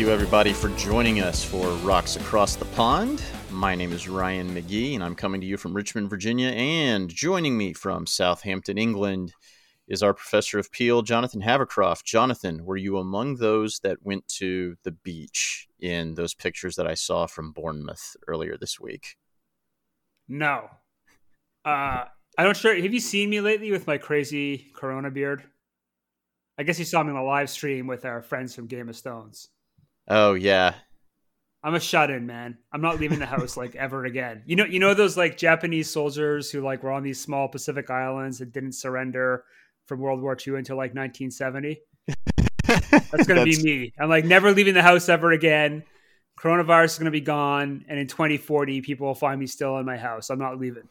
[0.00, 3.22] You, everybody, for joining us for Rocks Across the Pond.
[3.50, 6.48] My name is Ryan McGee, and I'm coming to you from Richmond, Virginia.
[6.48, 9.34] And joining me from Southampton, England,
[9.88, 12.04] is our professor of Peel, Jonathan Havercroft.
[12.04, 16.94] Jonathan, were you among those that went to the beach in those pictures that I
[16.94, 19.16] saw from Bournemouth earlier this week?
[20.26, 20.70] No.
[21.62, 22.04] Uh,
[22.38, 22.74] I don't sure.
[22.74, 25.44] Have you seen me lately with my crazy Corona beard?
[26.56, 28.96] I guess you saw me on a live stream with our friends from Game of
[28.96, 29.50] Stones.
[30.10, 30.74] Oh yeah.
[31.62, 32.58] I'm a shut in, man.
[32.72, 34.42] I'm not leaving the house like ever again.
[34.44, 37.90] You know, you know those like Japanese soldiers who like were on these small Pacific
[37.90, 39.44] islands and didn't surrender
[39.86, 41.80] from World War II until like 1970.
[42.66, 43.62] That's gonna That's...
[43.62, 43.92] be me.
[44.00, 45.84] I'm like never leaving the house ever again.
[46.40, 49.96] Coronavirus is gonna be gone, and in 2040, people will find me still in my
[49.96, 50.30] house.
[50.30, 50.88] I'm not leaving.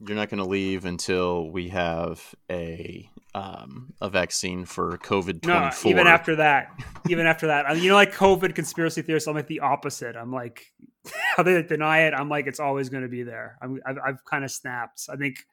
[0.00, 5.70] You're not going to leave until we have a um, a vaccine for COVID twenty
[5.72, 5.92] four.
[5.92, 6.68] No, even after that,
[7.08, 10.16] even after that, you know, like COVID conspiracy theorists, I'm like the opposite.
[10.16, 10.72] I'm like,
[11.36, 12.14] how they deny it.
[12.14, 13.58] I'm like, it's always going to be there.
[13.60, 15.08] I'm, I've, I've kind of snapped.
[15.10, 15.44] I think.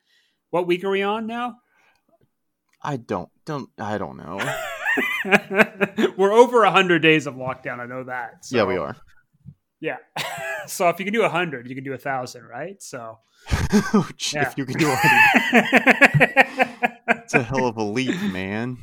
[0.51, 1.57] What week are we on now?
[2.81, 4.39] I don't don't I don't know.
[6.17, 7.79] We're over hundred days of lockdown.
[7.79, 8.45] I know that.
[8.45, 8.95] So, yeah, we are.
[9.79, 9.97] Yeah.
[10.67, 12.81] so if you can do a hundred, you can do a thousand, right?
[12.81, 13.19] So
[13.51, 14.47] oh, yeah.
[14.47, 16.67] If you can do it,
[17.07, 18.77] it's a hell of a leap, man.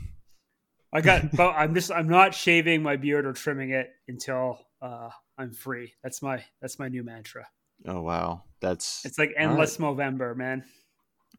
[0.92, 5.08] I got, but I'm just, I'm not shaving my beard or trimming it until uh,
[5.38, 5.94] I'm free.
[6.02, 7.46] That's my, that's my new mantra.
[7.86, 9.86] Oh wow, that's it's like endless right.
[9.86, 10.62] November, man.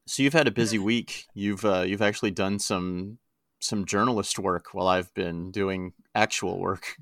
[0.08, 1.26] So you've had a busy week.
[1.34, 3.18] You've uh, you've actually done some
[3.60, 6.98] some journalist work while I've been doing actual work.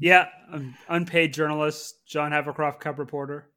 [0.00, 3.50] Yeah, I'm unpaid journalist, John Havercroft, Cub reporter.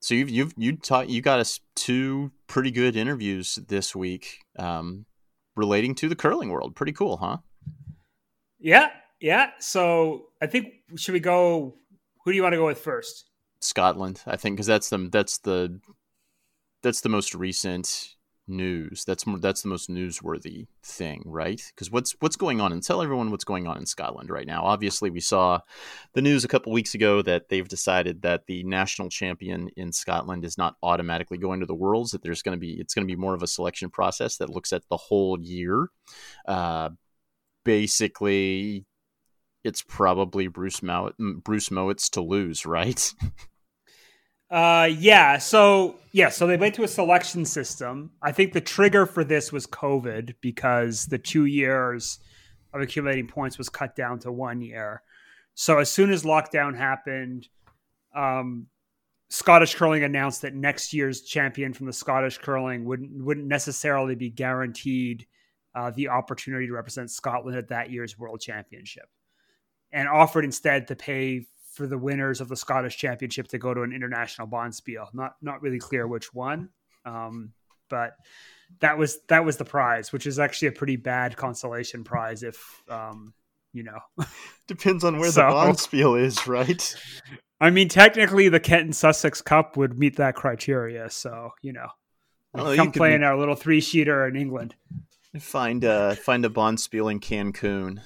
[0.00, 5.06] So you've you've you taught you got us two pretty good interviews this week, um,
[5.56, 6.76] relating to the curling world.
[6.76, 7.38] Pretty cool, huh?
[8.60, 8.90] Yeah,
[9.20, 9.50] yeah.
[9.58, 11.76] So I think should we go?
[12.24, 13.24] Who do you want to go with first?
[13.60, 15.80] Scotland, I think, because that's the that's the
[16.82, 18.14] that's the most recent
[18.48, 19.04] news.
[19.04, 21.62] That's more, that's the most newsworthy thing, right?
[21.74, 24.64] Because what's what's going on and tell everyone what's going on in Scotland right now.
[24.64, 25.60] Obviously, we saw
[26.14, 30.44] the news a couple weeks ago that they've decided that the national champion in Scotland
[30.44, 32.12] is not automatically going to the Worlds.
[32.12, 34.50] That there's going to be it's going to be more of a selection process that
[34.50, 35.88] looks at the whole year.
[36.46, 36.90] Uh,
[37.64, 38.86] basically,
[39.64, 43.12] it's probably Bruce Mouat, Bruce Mouat's to lose, right?
[44.50, 45.38] Uh, yeah.
[45.38, 48.10] So yeah, so they went to a selection system.
[48.22, 52.18] I think the trigger for this was COVID because the two years
[52.72, 55.02] of accumulating points was cut down to one year.
[55.54, 57.48] So as soon as lockdown happened,
[58.14, 58.68] um,
[59.30, 64.30] Scottish curling announced that next year's champion from the Scottish curling wouldn't wouldn't necessarily be
[64.30, 65.26] guaranteed
[65.74, 69.08] uh, the opportunity to represent Scotland at that year's World Championship,
[69.92, 71.46] and offered instead to pay
[71.78, 75.06] for the winners of the Scottish Championship to go to an international bonspiel.
[75.14, 76.70] Not not really clear which one,
[77.06, 77.52] um,
[77.88, 78.16] but
[78.80, 82.82] that was that was the prize, which is actually a pretty bad consolation prize if
[82.90, 83.32] um,
[83.72, 84.00] you know.
[84.66, 86.96] Depends on where so, the bonspiel is, right?
[87.60, 91.08] I mean, technically, the Kent and Sussex Cup would meet that criteria.
[91.10, 91.88] So you know,
[92.52, 94.74] well, come play in our little three sheeter in England.
[95.38, 98.00] Find uh find a bonspiel in Cancun.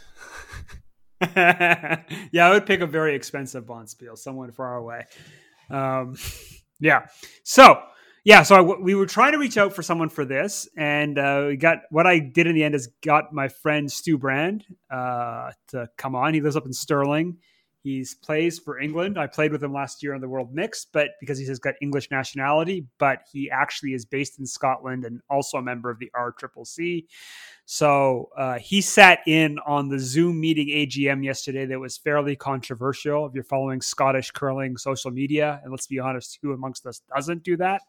[2.32, 5.06] yeah, I would pick a very expensive bonspiel, someone far away.
[5.70, 6.16] Um,
[6.80, 7.06] yeah.
[7.44, 7.80] So,
[8.24, 11.46] yeah, so I, we were trying to reach out for someone for this, and uh,
[11.48, 15.52] we got what I did in the end is got my friend Stu Brand uh,
[15.68, 16.34] to come on.
[16.34, 17.38] He lives up in Stirling.
[17.82, 19.18] He's plays for England.
[19.18, 22.12] I played with him last year on the World Mix, but because he's got English
[22.12, 27.06] nationality, but he actually is based in Scotland and also a member of the RCCC.
[27.64, 33.26] So uh, he sat in on the Zoom meeting AGM yesterday that was fairly controversial.
[33.26, 37.42] If you're following Scottish curling social media, and let's be honest, who amongst us doesn't
[37.42, 37.82] do that?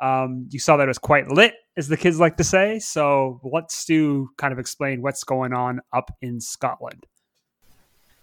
[0.00, 2.78] Um, you saw that it was quite lit, as the kids like to say.
[2.78, 7.06] So let's do kind of explain what's going on up in Scotland.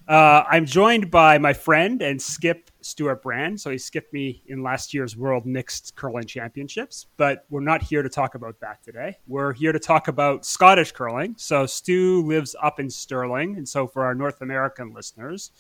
[0.08, 3.60] Uh, I'm joined by my friend and skip Stuart Brand.
[3.60, 8.02] So he skipped me in last year's World Mixed Curling Championships, but we're not here
[8.02, 9.18] to talk about that today.
[9.28, 11.36] We're here to talk about Scottish curling.
[11.38, 15.52] So Stu lives up in Stirling, and so for our North American listeners,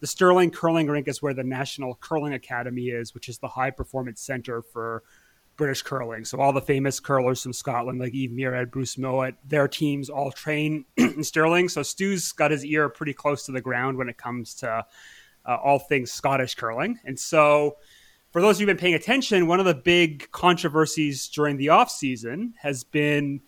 [0.00, 3.70] the Stirling Curling Rink is where the National Curling Academy is, which is the high
[3.70, 5.04] performance center for
[5.56, 6.24] British curling.
[6.24, 10.30] So all the famous curlers from Scotland, like Eve Muirhead, Bruce Mouat, their teams all
[10.30, 11.68] train in Stirling.
[11.68, 14.84] So Stu's got his ear pretty close to the ground when it comes to
[15.46, 16.98] uh, all things Scottish curling.
[17.04, 17.76] And so
[18.32, 21.68] for those of you who've been paying attention, one of the big controversies during the
[21.68, 23.40] off season has been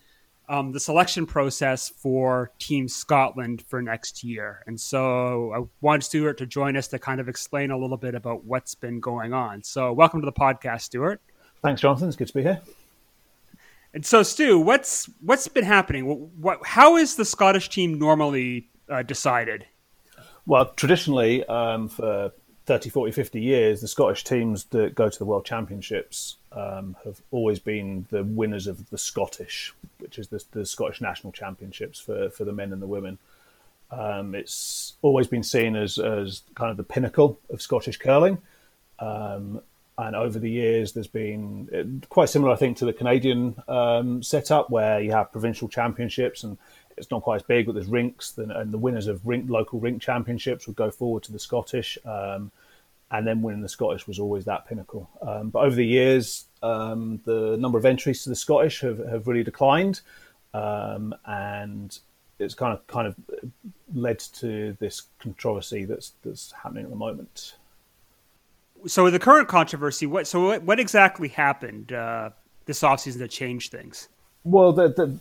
[0.49, 4.62] um, the selection process for Team Scotland for next year.
[4.67, 8.14] And so I want Stuart to join us to kind of explain a little bit
[8.14, 9.62] about what's been going on.
[9.64, 11.20] So welcome to the podcast, Stuart.
[11.67, 12.07] Thanks, Jonathan.
[12.07, 12.61] It's good to be here.
[13.93, 16.07] And so, Stu, what's what's been happening?
[16.07, 19.67] What, what how is the Scottish team normally uh, decided?
[20.47, 22.31] Well, traditionally, um, for
[22.67, 27.21] 30, 40, 50 years, the Scottish teams that go to the World Championships um, have
[27.33, 32.31] always been the winners of the Scottish, which is the, the Scottish National Championships for,
[32.31, 33.19] for the men and the women.
[33.91, 38.39] Um, it's always been seen as, as kind of the pinnacle of Scottish curling.
[39.01, 39.62] Um,
[39.99, 44.23] and over the years, there's been uh, quite similar, I think, to the Canadian um,
[44.23, 46.59] setup where you have provincial championships and
[46.97, 50.01] it's not quite as big, but there's rinks, and the winners of rink, local rink
[50.01, 52.51] championships would go forward to the Scottish, um,
[53.11, 55.09] and then winning the Scottish was always that pinnacle.
[55.23, 59.27] Um, but over the years, um, the number of entries to the Scottish have, have
[59.27, 60.01] really declined,
[60.55, 61.99] um, and
[62.39, 63.17] it's kind of kind of
[63.95, 67.57] led to this controversy that's that's happening at the moment
[68.87, 72.31] so the current controversy, what so what, what exactly happened uh,
[72.67, 74.08] this offseason to change things?
[74.44, 75.19] Well, the, the,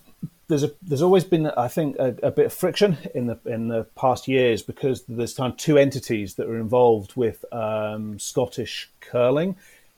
[0.47, 3.67] there's a, there's always been, I think, a, a, bit of friction in the in
[3.67, 8.91] the past years because there's kind of two entities that are involved with um, Scottish
[8.99, 9.55] curling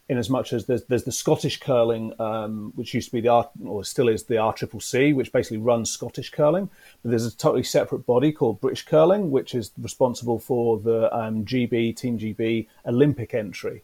[0.09, 3.27] in as much as there's, there's the Scottish curling, um, which used to be the
[3.27, 6.69] R, or still is the RCCC, which basically runs Scottish curling.
[7.03, 11.43] But there's a totally separate body called British Curling, which is responsible for the um,
[11.43, 13.83] GB, Team GB Olympic entry.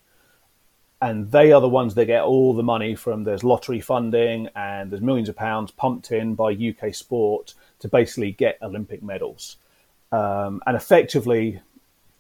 [1.01, 4.89] And they are the ones that get all the money from there's lottery funding and
[4.89, 9.57] there's millions of pounds pumped in by UK sport to basically get Olympic medals.
[10.13, 11.59] Um, and effectively,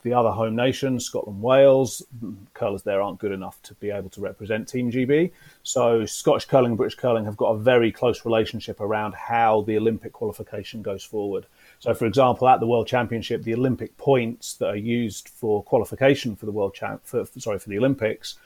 [0.03, 2.05] the other home nations, Scotland, Wales,
[2.53, 5.31] curlers there aren't good enough to be able to represent Team GB.
[5.63, 9.77] So Scottish curling and British curling have got a very close relationship around how the
[9.77, 11.45] Olympic qualification goes forward.
[11.79, 16.35] So, for example, at the World Championship, the Olympic points that are used for qualification
[16.35, 18.37] for the World Champ, for, sorry, for the Olympics,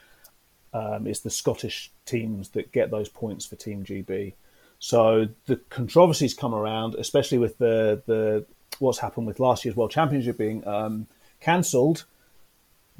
[0.73, 4.33] um, is the Scottish teams that get those points for Team GB.
[4.79, 8.45] So the controversies come around, especially with the the
[8.79, 11.07] what's happened with last year's World Championship being um,
[11.39, 12.05] cancelled,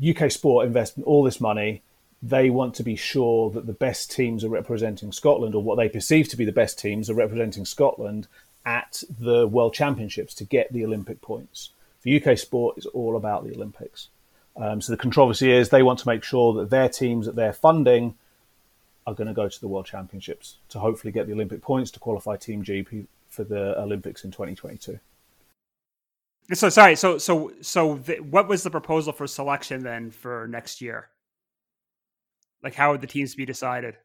[0.05, 1.81] UK Sport invest all this money.
[2.21, 5.89] They want to be sure that the best teams are representing Scotland, or what they
[5.89, 8.27] perceive to be the best teams are representing Scotland
[8.65, 11.71] at the World Championships to get the Olympic points.
[11.99, 14.09] For UK Sport, it's all about the Olympics.
[14.55, 17.53] Um, so the controversy is they want to make sure that their teams that they're
[17.53, 18.15] funding
[19.05, 21.99] are going to go to the World Championships to hopefully get the Olympic points to
[21.99, 24.99] qualify Team GB for the Olympics in 2022.
[26.53, 26.95] So sorry.
[26.95, 31.09] So so so the, what was the proposal for selection then for next year?
[32.63, 33.95] Like how would the teams be decided?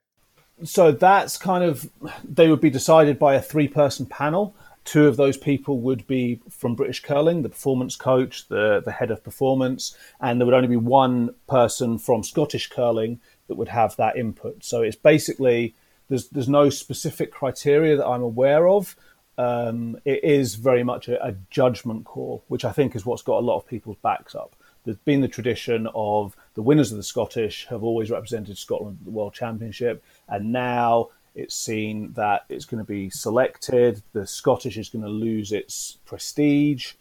[0.64, 1.90] So that's kind of
[2.24, 4.54] they would be decided by a three-person panel.
[4.84, 9.12] Two of those people would be from British curling, the performance coach, the the head
[9.12, 13.94] of performance, and there would only be one person from Scottish curling that would have
[13.96, 14.64] that input.
[14.64, 15.76] So it's basically
[16.08, 18.96] there's there's no specific criteria that I'm aware of
[19.38, 23.38] um, it is very much a, a, judgment call, which I think is what's got
[23.38, 24.54] a lot of people's backs up.
[24.84, 29.04] There's been the tradition of the winners of the Scottish have always represented Scotland at
[29.04, 34.02] the World Championship, and now it's seen that it's going to be selected.
[34.12, 36.92] The Scottish is going to lose its prestige,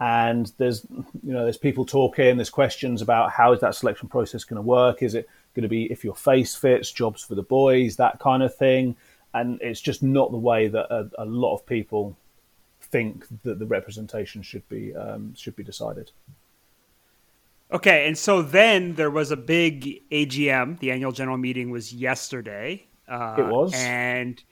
[0.00, 2.36] and there's you know there's people talking.
[2.36, 5.02] There's questions about how is that selection process going to work?
[5.02, 8.42] Is it going to be if your face fits, jobs for the boys, that kind
[8.42, 8.96] of thing?
[9.36, 12.16] And it's just not the way that a, a lot of people
[12.80, 16.10] think that the representation should be um, should be decided.
[17.72, 20.78] Okay, and so then there was a big AGM.
[20.78, 22.86] The annual general meeting was yesterday.
[23.08, 24.42] Uh, it was, and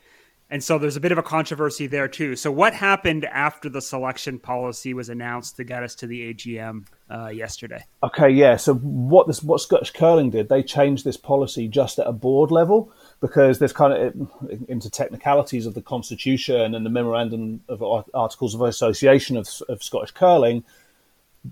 [0.50, 2.36] and so there's a bit of a controversy there too.
[2.36, 6.86] So what happened after the selection policy was announced to get us to the AGM
[7.10, 7.84] uh, yesterday?
[8.02, 8.56] Okay, yeah.
[8.56, 12.50] So what this what Scottish curling did, they changed this policy just at a board
[12.50, 12.92] level
[13.24, 18.60] because there's kind of into technicalities of the constitution and the memorandum of articles of
[18.60, 20.62] association of, of Scottish curling.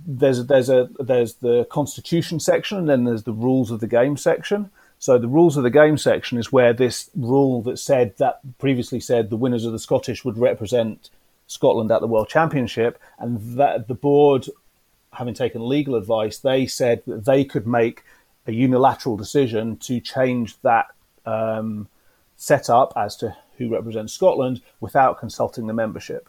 [0.07, 4.19] there's there's a there's the constitution section and then there's the rules of the game
[4.19, 4.71] section.
[4.99, 9.00] So the rules of the game section is where this rule that said that previously
[9.00, 11.09] said the winners of the Scottish would represent
[11.47, 14.47] Scotland at the World Championship, and that the board,
[15.14, 18.05] having taken legal advice, they said that they could make
[18.47, 20.88] a unilateral decision to change that
[21.26, 21.88] um,
[22.37, 26.29] setup as to who represents Scotland without consulting the membership.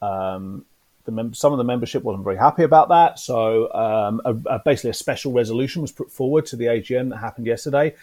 [0.00, 0.64] Um,
[1.04, 4.58] the mem- some of the membership wasn't very happy about that, so um, a, a,
[4.64, 7.94] basically a special resolution was put forward to the AGM that happened yesterday,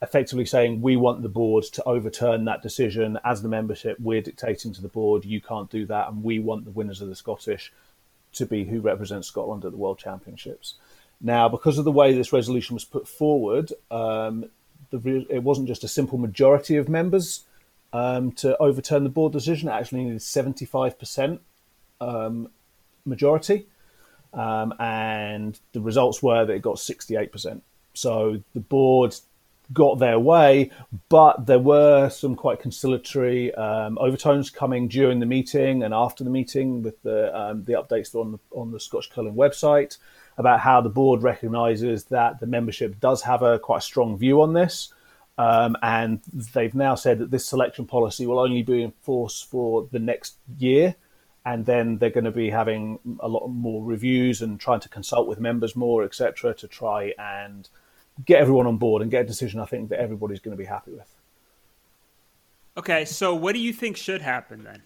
[0.00, 3.18] effectively saying we want the board to overturn that decision.
[3.24, 6.64] As the membership, we're dictating to the board, you can't do that, and we want
[6.64, 7.72] the winners of the Scottish
[8.34, 10.74] to be who represents Scotland at the World Championships.
[11.20, 14.50] Now, because of the way this resolution was put forward, um,
[14.98, 17.44] the, it wasn't just a simple majority of members
[17.92, 19.68] um, to overturn the board decision.
[19.68, 21.38] It actually needed 75%
[22.00, 22.50] um,
[23.04, 23.66] majority.
[24.32, 27.60] Um, and the results were that it got 68%.
[27.94, 29.14] So the board
[29.72, 30.70] got their way,
[31.08, 36.30] but there were some quite conciliatory um, overtones coming during the meeting and after the
[36.30, 39.96] meeting with the um, the updates on the on the Scotch Curling website
[40.36, 44.42] about how the board recognises that the membership does have a quite a strong view
[44.42, 44.92] on this.
[45.36, 46.20] Um, and
[46.52, 50.36] they've now said that this selection policy will only be in force for the next
[50.58, 50.94] year.
[51.46, 55.28] And then they're going to be having a lot more reviews and trying to consult
[55.28, 57.68] with members more, etc., to try and
[58.24, 60.66] get everyone on board and get a decision I think that everybody's going to be
[60.66, 61.12] happy with.
[62.76, 64.82] Okay, so what do you think should happen then?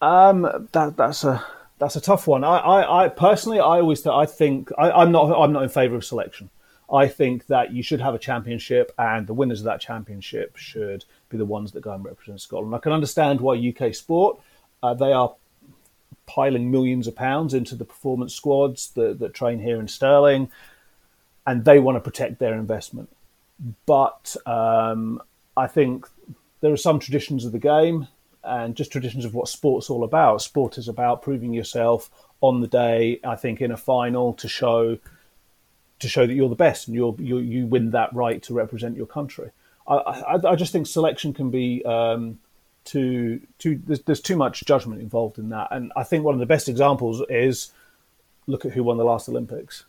[0.00, 1.44] Um, that that's a
[1.78, 2.44] that's a tough one.
[2.44, 5.68] I, I, I personally, I always, th- I think I, am not, I'm not in
[5.68, 6.50] favour of selection.
[6.92, 11.04] I think that you should have a championship, and the winners of that championship should
[11.28, 12.74] be the ones that go and represent Scotland.
[12.74, 14.38] I can understand why UK Sport,
[14.82, 15.34] uh, they are
[16.26, 20.50] piling millions of pounds into the performance squads that, that train here in Stirling,
[21.46, 23.08] and they want to protect their investment.
[23.86, 25.22] But um,
[25.56, 26.06] I think
[26.60, 28.08] there are some traditions of the game
[28.44, 30.42] and just traditions of what sport's all about.
[30.42, 32.10] Sport is about proving yourself
[32.40, 33.20] on the day.
[33.24, 34.98] I think in a final to show
[36.00, 39.06] to show that you're the best and you you win that right to represent your
[39.06, 39.50] country.
[39.86, 42.38] I, I, I just think selection can be um,
[42.84, 46.40] too too there's, there's too much judgment involved in that, and I think one of
[46.40, 47.72] the best examples is
[48.46, 49.84] look at who won the last Olympics.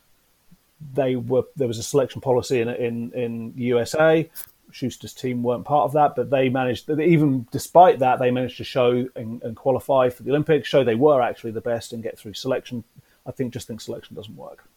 [0.94, 4.28] They were there was a selection policy in in in USA.
[4.72, 8.64] Schuster's team weren't part of that, but they managed, even despite that, they managed to
[8.64, 12.18] show and, and, qualify for the Olympics, show they were actually the best and get
[12.18, 12.84] through selection.
[13.26, 14.68] I think just think selection doesn't work.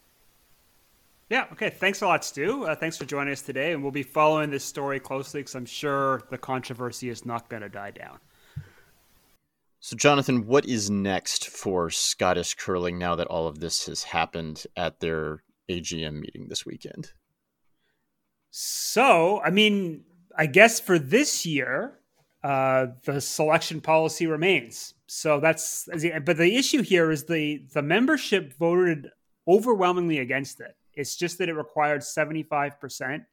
[1.29, 1.45] Yeah.
[1.51, 1.69] Okay.
[1.69, 2.65] Thanks a lot, Stu.
[2.65, 5.65] Uh, thanks for joining us today, and we'll be following this story closely because I'm
[5.65, 8.19] sure the controversy is not going to die down.
[9.79, 14.65] So, Jonathan, what is next for Scottish curling now that all of this has happened
[14.75, 17.13] at their AGM meeting this weekend?
[18.51, 20.03] So, I mean,
[20.35, 21.99] I guess for this year,
[22.43, 24.93] uh, the selection policy remains.
[25.07, 25.87] So that's,
[26.23, 29.09] but the issue here is the the membership voted
[29.47, 30.75] overwhelmingly against it.
[30.93, 33.23] It's just that it required seventy five percent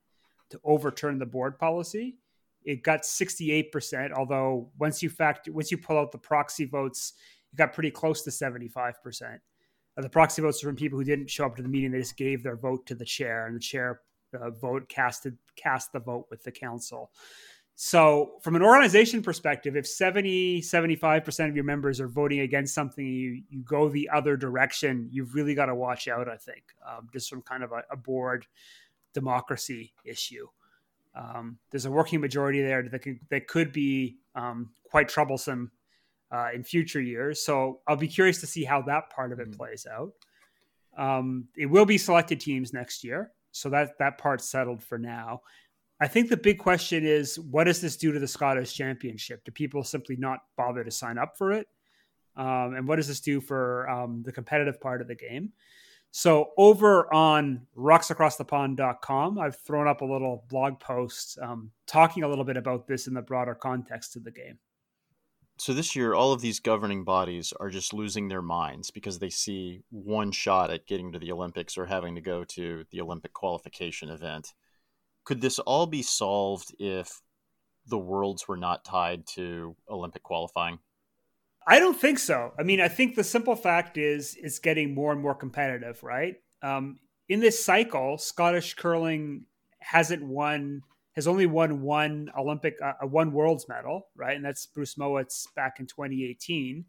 [0.51, 2.17] to overturn the board policy.
[2.65, 6.65] It got sixty eight percent, although once you factor once you pull out the proxy
[6.65, 7.13] votes,
[7.53, 9.41] it got pretty close to seventy five percent.
[9.97, 12.17] The proxy votes are from people who didn't show up to the meeting; they just
[12.17, 14.01] gave their vote to the chair, and the chair
[14.35, 17.11] uh, vote casted cast the vote with the council.
[17.79, 23.07] So, from an organization perspective, if 70, 75% of your members are voting against something,
[23.07, 27.09] you, you go the other direction, you've really got to watch out, I think, um,
[27.13, 28.47] just from kind of a, a board
[29.13, 30.47] democracy issue.
[31.15, 35.71] Um, there's a working majority there that, can, that could be um, quite troublesome
[36.33, 37.45] uh, in future years.
[37.45, 39.59] So, I'll be curious to see how that part of it mm-hmm.
[39.59, 40.13] plays out.
[40.97, 43.33] Um, it will be selected teams next year.
[43.57, 45.43] So that that part's settled for now.
[46.01, 49.45] I think the big question is what does this do to the Scottish Championship?
[49.45, 51.67] Do people simply not bother to sign up for it?
[52.37, 55.53] Um, and what does this do for um, the competitive part of the game?
[56.11, 62.45] So over on rocksacrossthepond.com, I've thrown up a little blog post um, talking a little
[62.45, 64.59] bit about this in the broader context of the game
[65.59, 69.31] so this year all of these governing bodies are just losing their minds because they
[69.31, 73.33] see one shot at getting to the olympics or having to go to the olympic
[73.33, 74.53] qualification event.
[75.25, 77.23] Could this all be solved if
[77.87, 80.79] the worlds were not tied to olympic qualifying?
[81.67, 82.53] I don't think so.
[82.59, 86.37] I mean i think the simple fact is it's getting more and more competitive right?
[86.63, 86.99] Um,
[87.29, 89.45] in this cycle scottish curling
[89.81, 90.83] hasn't won
[91.17, 94.37] has only won one Olympic, uh, one Worlds medal, right?
[94.37, 96.85] And that's Bruce Mouat's back in 2018.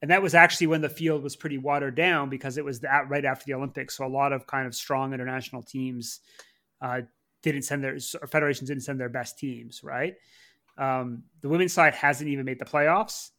[0.00, 3.08] and that was actually when the field was pretty watered down because it was that
[3.08, 3.96] right after the Olympics.
[3.96, 6.20] So a lot of kind of strong international teams
[6.80, 7.02] uh,
[7.42, 9.84] didn't send their federations didn't send their best teams.
[9.84, 10.14] Right.
[10.78, 13.30] Um, the women's side hasn't even made the playoffs.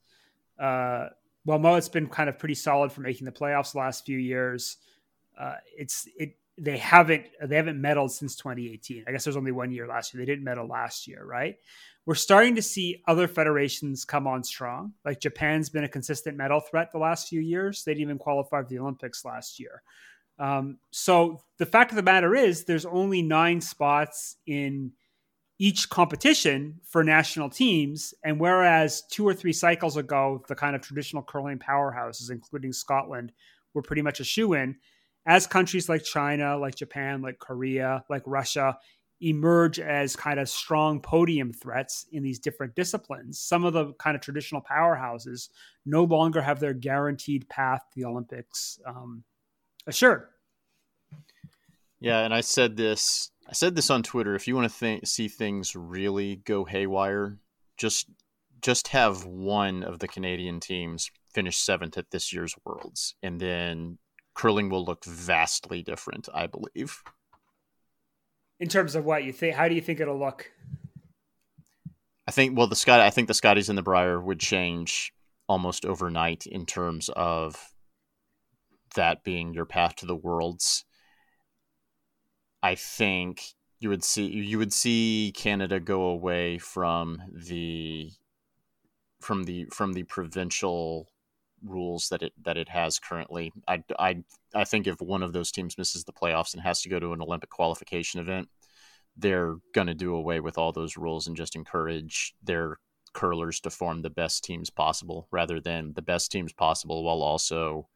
[0.60, 1.10] Uh,
[1.46, 4.17] well, Mo, it's been kind of pretty solid for making the playoffs the last few
[4.17, 4.77] years.
[5.38, 9.05] Uh, it's it they haven't they haven't medaled since 2018.
[9.07, 10.22] I guess there's only one year last year.
[10.22, 11.55] They didn't medal last year, right?
[12.05, 14.93] We're starting to see other federations come on strong.
[15.05, 17.83] Like Japan's been a consistent medal threat the last few years.
[17.83, 19.81] They didn't even qualify for the Olympics last year.
[20.38, 24.91] Um, so the fact of the matter is, there's only nine spots in
[25.60, 28.13] each competition for national teams.
[28.24, 33.31] And whereas two or three cycles ago, the kind of traditional curling powerhouses, including Scotland,
[33.74, 34.75] were pretty much a shoe in,
[35.25, 38.77] as countries like China, like Japan, like Korea, like Russia
[39.24, 44.15] emerge as kind of strong podium threats in these different disciplines, some of the kind
[44.15, 45.50] of traditional powerhouses
[45.86, 49.24] no longer have their guaranteed path to the Olympics um,
[49.88, 50.27] assured.
[52.00, 53.32] Yeah, and I said this.
[53.48, 54.36] I said this on Twitter.
[54.36, 57.38] If you want to th- see things really go haywire,
[57.77, 58.10] just
[58.62, 64.00] just have one of the Canadian teams finish seventh at this year's Worlds, and then
[64.34, 67.02] curling will look vastly different, I believe.
[68.60, 70.52] In terms of what you think, how do you think it'll look?
[72.28, 75.13] I think well the Scott I think the Scotties and the Brier would change
[75.48, 77.74] almost overnight in terms of
[78.96, 80.86] that being your path to the worlds.
[82.62, 83.44] I think
[83.80, 88.12] you would see you would see Canada go away from the
[89.20, 91.10] from the from the provincial
[91.65, 93.51] rules that it that it has currently.
[93.67, 96.89] I, I I think if one of those teams misses the playoffs and has to
[96.89, 98.50] go to an Olympic qualification event,
[99.17, 102.77] they're going to do away with all those rules and just encourage their
[103.13, 107.88] curlers to form the best teams possible rather than the best teams possible while also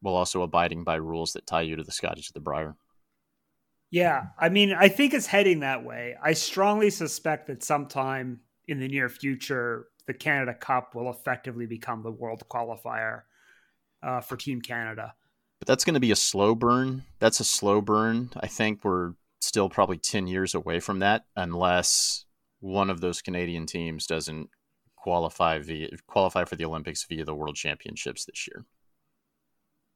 [0.00, 2.76] while also abiding by rules that tie you to the Scotties of the Brier.
[3.90, 6.16] Yeah, I mean, I think it's heading that way.
[6.22, 12.02] I strongly suspect that sometime in the near future, the Canada Cup will effectively become
[12.02, 13.22] the world qualifier
[14.02, 15.14] uh, for Team Canada.
[15.58, 17.04] But that's going to be a slow burn.
[17.18, 18.30] That's a slow burn.
[18.38, 22.24] I think we're still probably 10 years away from that unless
[22.60, 24.50] one of those Canadian teams doesn't
[24.96, 28.64] qualify via qualify for the Olympics via the World Championships this year.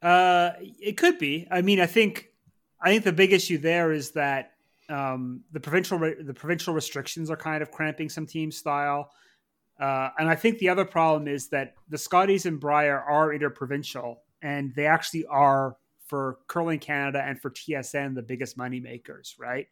[0.03, 1.47] Uh, it could be.
[1.51, 2.29] I mean, I think
[2.81, 4.53] I think the big issue there is that
[4.89, 9.11] um, the provincial the provincial restrictions are kind of cramping some team style.
[9.81, 14.23] Uh, and I think the other problem is that the Scotties and Brier are interprovincial,
[14.43, 19.69] and they actually are for Curling Canada and for TSN the biggest money makers, right?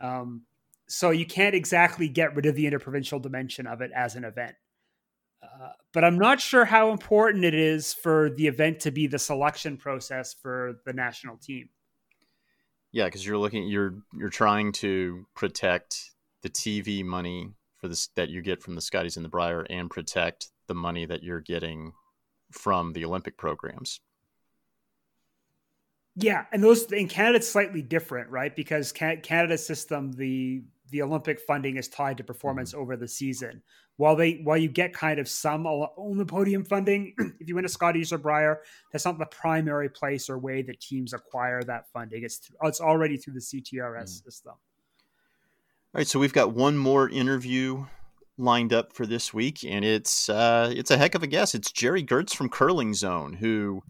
[0.00, 0.42] Um,
[0.88, 4.54] so you can't exactly get rid of the interprovincial dimension of it as an event.
[5.42, 9.18] Uh, but I'm not sure how important it is for the event to be the
[9.18, 11.68] selection process for the national team.
[12.90, 16.10] Yeah, because you're looking, you're you're trying to protect
[16.42, 17.52] the TV money
[17.86, 21.06] for this that you get from the Scotties and the Brier and protect the money
[21.06, 21.92] that you're getting
[22.50, 24.00] from the Olympic programs.
[26.16, 28.54] Yeah, and those in Canada it's slightly different, right?
[28.54, 32.80] Because Canada's system, the the Olympic funding is tied to performance mm-hmm.
[32.80, 33.62] over the season.
[33.98, 37.64] While they while you get kind of some on the podium funding, if you win
[37.64, 41.84] a Scotties or Brier, that's not the primary place or way that teams acquire that
[41.92, 42.24] funding.
[42.24, 44.24] It's it's already through the CTRS mm.
[44.24, 44.54] system.
[45.96, 47.86] Right, so we've got one more interview
[48.36, 51.54] lined up for this week, and it's uh, it's a heck of a guess.
[51.54, 53.82] It's Gerry Geurts from Curling Zone, who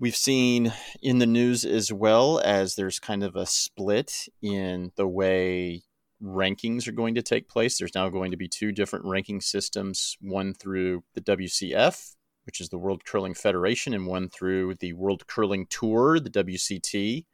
[0.00, 5.06] we've seen in the news as well as there's kind of a split in the
[5.06, 5.82] way
[6.20, 7.78] rankings are going to take place.
[7.78, 12.70] There's now going to be two different ranking systems, one through the WCF, which is
[12.70, 17.24] the World Curling Federation, and one through the World Curling Tour, the WCT.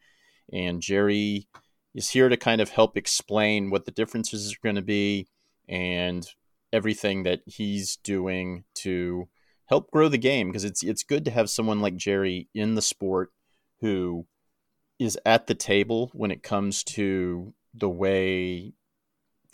[0.52, 1.48] And Gerry
[1.94, 5.26] is here to kind of help explain what the differences are going to be
[5.68, 6.26] and
[6.72, 9.28] everything that he's doing to
[9.66, 12.82] help grow the game because it's it's good to have someone like Gerry in the
[12.82, 13.32] sport
[13.80, 14.26] who
[14.98, 18.72] is at the table when it comes to the way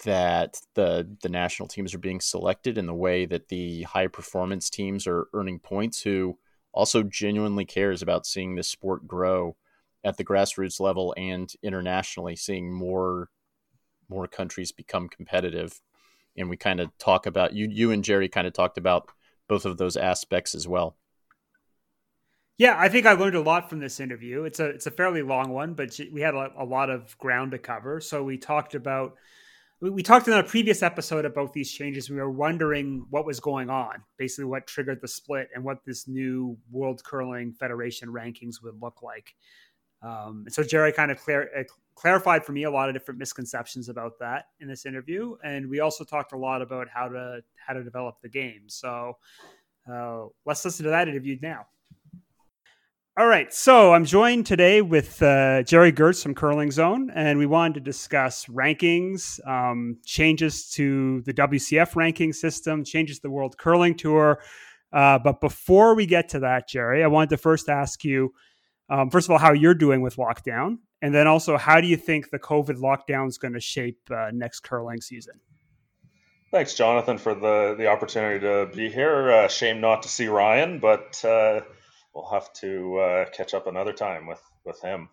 [0.05, 4.71] that the the national teams are being selected and the way that the high performance
[4.71, 6.39] teams are earning points who
[6.73, 9.57] also genuinely cares about seeing this sport grow
[10.05, 13.29] at the grassroots level and internationally, seeing more
[14.09, 15.81] more countries become competitive.
[16.37, 19.11] And we kind of talk about you you and Gerry kind of talked about
[19.49, 20.97] both of those aspects as well.
[22.59, 24.45] Yeah, I think I learned a lot from this interview.
[24.45, 27.53] It's a it's a fairly long one, but we had a, a lot of ground
[27.53, 28.01] to cover.
[28.01, 29.15] So we talked about
[29.81, 32.11] we, we talked in a previous episode about these changes.
[32.11, 36.07] We were wondering what was going on, basically what triggered the split and what this
[36.07, 39.35] new World Curling Federation rankings would look like.
[40.03, 43.19] Um, and so Gerry kind of clar- uh, clarified for me a lot of different
[43.19, 47.43] misconceptions about that in this interview, and we also talked a lot about how to
[47.57, 48.63] how to develop the game.
[48.69, 49.19] So
[49.91, 51.67] uh, let's listen to that interview now.
[53.19, 57.45] All right, so I'm joined today with uh, Gerry Geurts from Curling Zone, and we
[57.45, 63.59] wanted to discuss rankings, um, changes to the WCF ranking system, changes to the World
[63.59, 64.41] Curling Tour.
[64.93, 68.33] Uh, but before we get to that, Gerry, I wanted to first ask you,
[68.91, 71.97] um, first of all, how you're doing with lockdown, and then also how do you
[71.97, 75.35] think the COVID lockdown is going to shape uh, next curling season?
[76.51, 79.31] Thanks, Jonathan, for the the opportunity to be here.
[79.31, 81.61] Uh, shame not to see Ryan, but uh,
[82.13, 85.09] we'll have to uh, catch up another time with with him.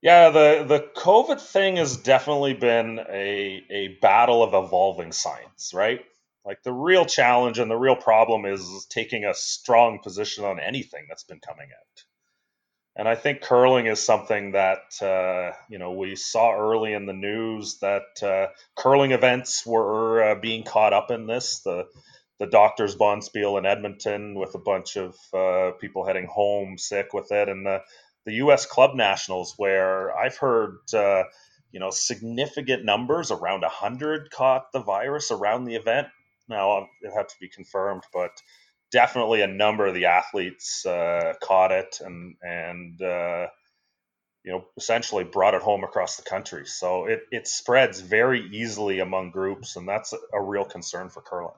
[0.00, 6.00] Yeah, the the COVID thing has definitely been a a battle of evolving science, right?
[6.44, 11.04] Like the real challenge and the real problem is taking a strong position on anything
[11.08, 12.04] that's been coming out.
[12.94, 17.14] And I think curling is something that uh, you know we saw early in the
[17.14, 21.60] news that uh, curling events were uh, being caught up in this.
[21.60, 21.86] The
[22.38, 27.32] the doctor's bonspiel in Edmonton with a bunch of uh, people heading home sick with
[27.32, 27.80] it, and the
[28.26, 28.66] the U.S.
[28.66, 31.22] Club Nationals where I've heard uh,
[31.72, 36.08] you know significant numbers around hundred caught the virus around the event.
[36.46, 38.32] Now it had to be confirmed, but
[38.92, 43.46] definitely a number of the athletes uh, caught it and and uh,
[44.44, 46.66] you know essentially brought it home across the country.
[46.66, 51.54] So it it spreads very easily among groups, and that's a, real concern for curling.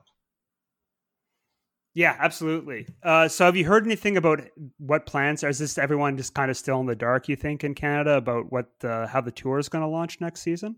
[1.93, 2.87] Yeah, absolutely.
[3.01, 4.41] Uh, so, have you heard anything about
[4.77, 5.45] what plans?
[5.45, 7.29] Or is this everyone just kind of still in the dark?
[7.29, 10.41] You think in Canada about what uh, how the tour is going to launch next
[10.41, 10.77] season?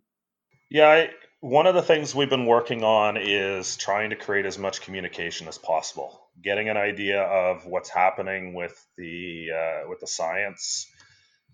[0.70, 1.10] Yeah, I,
[1.48, 5.48] one of the things we've been working on is trying to create as much communication
[5.48, 10.88] as possible, getting an idea of what's happening with the uh, with the science.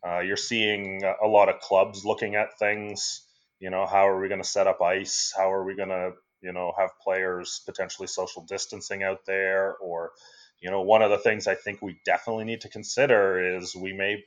[0.06, 3.22] Uh, you're seeing a lot of clubs looking at things.
[3.60, 5.32] You know, how are we going to set up ice?
[5.38, 10.12] How are we going to you know have players potentially social distancing out there or
[10.60, 13.94] you know one of the things i think we definitely need to consider is we
[13.94, 14.22] may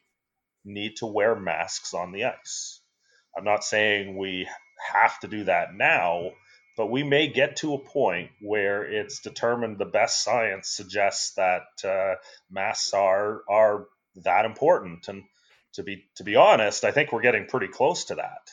[0.65, 2.81] need to wear masks on the ice
[3.37, 4.49] i'm not saying we
[4.93, 6.31] have to do that now
[6.77, 11.65] but we may get to a point where it's determined the best science suggests that
[11.85, 12.15] uh,
[12.51, 13.87] masks are are
[14.17, 15.23] that important and
[15.75, 18.51] to be to be honest i think we're getting pretty close to that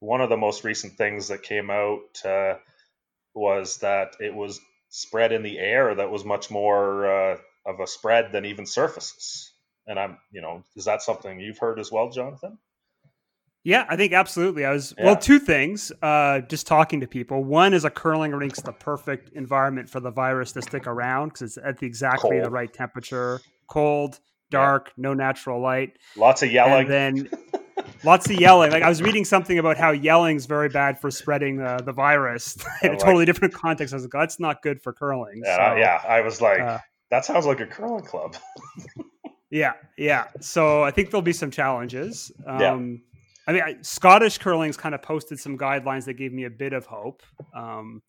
[0.00, 2.54] one of the most recent things that came out uh,
[3.34, 7.86] was that it was spread in the air that was much more uh, of a
[7.86, 9.52] spread than even surfaces.
[9.86, 12.58] And I'm, you know, is that something you've heard as well, Jonathan?
[13.64, 14.64] Yeah, I think absolutely.
[14.64, 15.04] I was yeah.
[15.04, 15.92] well, two things.
[16.00, 17.44] Uh, just talking to people.
[17.44, 21.42] One is a curling rink's the perfect environment for the virus to stick around because
[21.42, 22.44] it's at the exactly cold.
[22.44, 25.02] the right temperature, cold, dark, yeah.
[25.02, 26.90] no natural light, lots of yelling.
[26.90, 27.30] And then
[28.04, 28.70] lots of yelling.
[28.70, 32.56] Like I was reading something about how yelling's very bad for spreading uh, the virus
[32.82, 33.92] in a like, totally different context.
[33.92, 35.42] I was like, that's not good for curling.
[35.44, 36.02] Yeah, so, yeah.
[36.06, 36.78] I was like, uh,
[37.10, 38.36] that sounds like a curling club.
[39.50, 40.28] yeah, yeah.
[40.40, 42.30] So I think there'll be some challenges.
[42.46, 42.96] Um, yeah.
[43.48, 46.74] I mean, I, Scottish curling's kind of posted some guidelines that gave me a bit
[46.74, 47.22] of hope.
[47.56, 48.02] Um,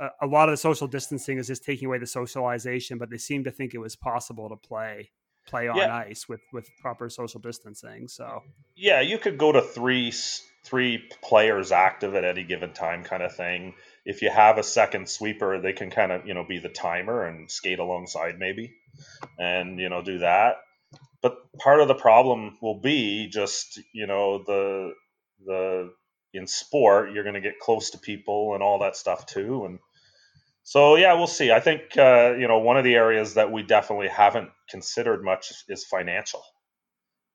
[0.00, 3.18] a, a lot of the social distancing is just taking away the socialization, but they
[3.18, 5.10] seem to think it was possible to play
[5.46, 5.94] play on yeah.
[5.94, 8.08] ice with with proper social distancing.
[8.08, 8.42] So
[8.74, 10.14] yeah, you could go to three
[10.64, 13.74] three players active at any given time, kind of thing.
[14.06, 17.26] If you have a second sweeper, they can kind of you know be the timer
[17.26, 18.72] and skate alongside maybe,
[19.38, 20.56] and you know do that.
[21.22, 24.92] But part of the problem will be just you know the
[25.44, 25.92] the
[26.34, 29.78] in sport you're going to get close to people and all that stuff too and
[30.64, 31.50] so yeah, we'll see.
[31.50, 35.52] I think uh, you know one of the areas that we definitely haven't considered much
[35.68, 36.42] is financial.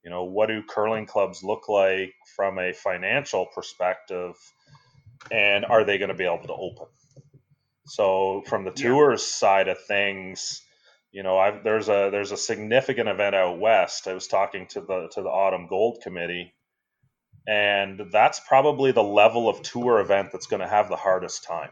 [0.03, 4.35] You know, what do curling clubs look like from a financial perspective,
[5.29, 6.87] and are they going to be able to open?
[7.87, 9.39] So from the tours yeah.
[9.39, 10.61] side of things,
[11.11, 14.07] you know, I've, there's a there's a significant event out west.
[14.07, 16.53] I was talking to the to the Autumn Gold Committee,
[17.47, 21.71] and that's probably the level of tour event that's going to have the hardest time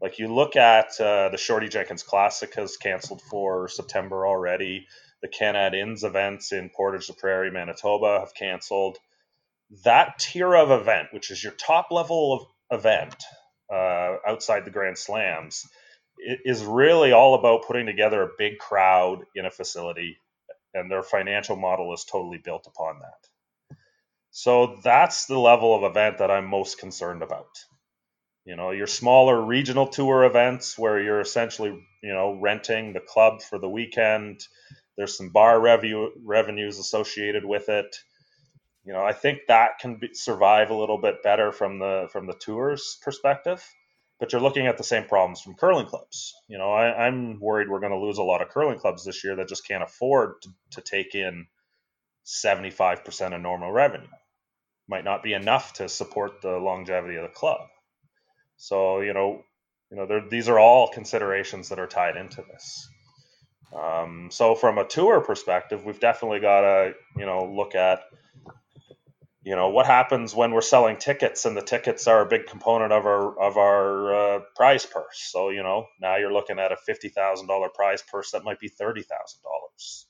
[0.00, 4.86] like you look at uh, the Shorty Jenkins Classic has canceled for September already.
[5.22, 8.98] The Canad Inns events in Portage la Prairie, Manitoba have canceled.
[9.84, 13.16] That tier of event, which is your top level of event
[13.72, 15.66] uh, outside the Grand Slams,
[16.44, 20.18] is really all about putting together a big crowd in a facility,
[20.74, 23.76] and their financial model is totally built upon that.
[24.30, 27.48] So that's the level of event that I'm most concerned about.
[28.44, 31.70] You know, your smaller regional tour events where you're essentially,
[32.02, 34.40] you know, renting the club for the weekend.
[34.96, 37.94] There's some bar revenue revenues associated with it.
[38.84, 42.26] You know, I think that can be, survive a little bit better from the from
[42.26, 43.62] the tours perspective.
[44.20, 46.34] But you're looking at the same problems from curling clubs.
[46.46, 49.24] You know, I, am worried we're going to lose a lot of curling clubs this
[49.24, 51.46] year that just can't afford to, to take in
[52.26, 54.06] 75% of normal revenue.
[54.88, 57.60] Might not be enough to support the longevity of the club.
[58.56, 59.42] So you know,
[59.90, 62.88] you know, these are all considerations that are tied into this.
[63.74, 68.00] Um, so from a tour perspective, we've definitely got to you know look at
[69.42, 72.92] you know what happens when we're selling tickets and the tickets are a big component
[72.92, 75.28] of our of our uh, prize purse.
[75.30, 78.60] So you know now you're looking at a fifty thousand dollar prize purse that might
[78.60, 80.06] be thirty thousand dollars,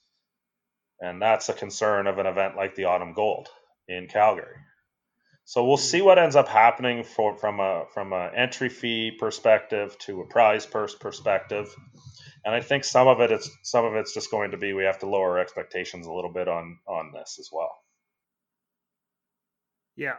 [1.01, 3.49] and that's a concern of an event like the Autumn Gold
[3.89, 4.57] in Calgary.
[5.45, 9.99] So we'll see what ends up happening for, from a from an entry fee perspective
[10.01, 11.75] to a prize purse perspective,
[12.45, 14.73] and I think some of it it is some of it's just going to be
[14.73, 17.80] we have to lower expectations a little bit on on this as well.
[20.01, 20.17] Yeah,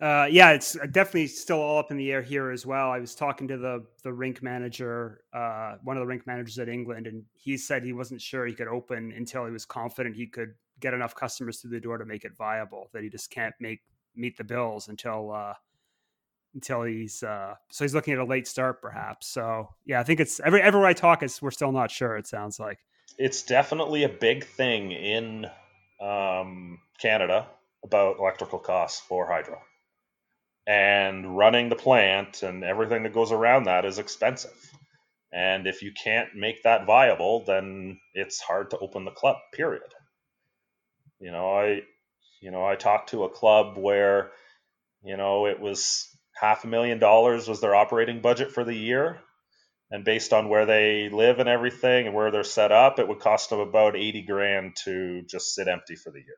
[0.00, 2.90] uh, yeah, it's definitely still all up in the air here as well.
[2.90, 6.68] I was talking to the the rink manager, uh, one of the rink managers at
[6.68, 10.26] England, and he said he wasn't sure he could open until he was confident he
[10.26, 12.88] could get enough customers through the door to make it viable.
[12.92, 13.80] That he just can't make
[14.14, 15.54] meet the bills until uh,
[16.54, 19.26] until he's uh, so he's looking at a late start perhaps.
[19.26, 22.16] So yeah, I think it's every everywhere I talk, it's we're still not sure.
[22.16, 22.78] It sounds like
[23.18, 25.46] it's definitely a big thing in
[26.00, 27.46] um, Canada
[27.84, 29.60] about electrical costs for hydro,
[30.66, 34.70] and running the plant and everything that goes around that is expensive.
[35.32, 39.36] And if you can't make that viable, then it's hard to open the club.
[39.52, 39.92] Period.
[41.20, 41.82] You know, I
[42.44, 44.30] you know, I talked to a club where,
[45.02, 49.18] you know, it was half a million dollars was their operating budget for the year.
[49.90, 53.20] And based on where they live and everything and where they're set up, it would
[53.20, 56.36] cost them about 80 grand to just sit empty for the year.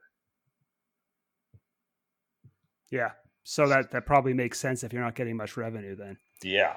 [2.90, 3.10] Yeah.
[3.44, 6.18] So that, that probably makes sense if you're not getting much revenue then.
[6.42, 6.74] Yeah.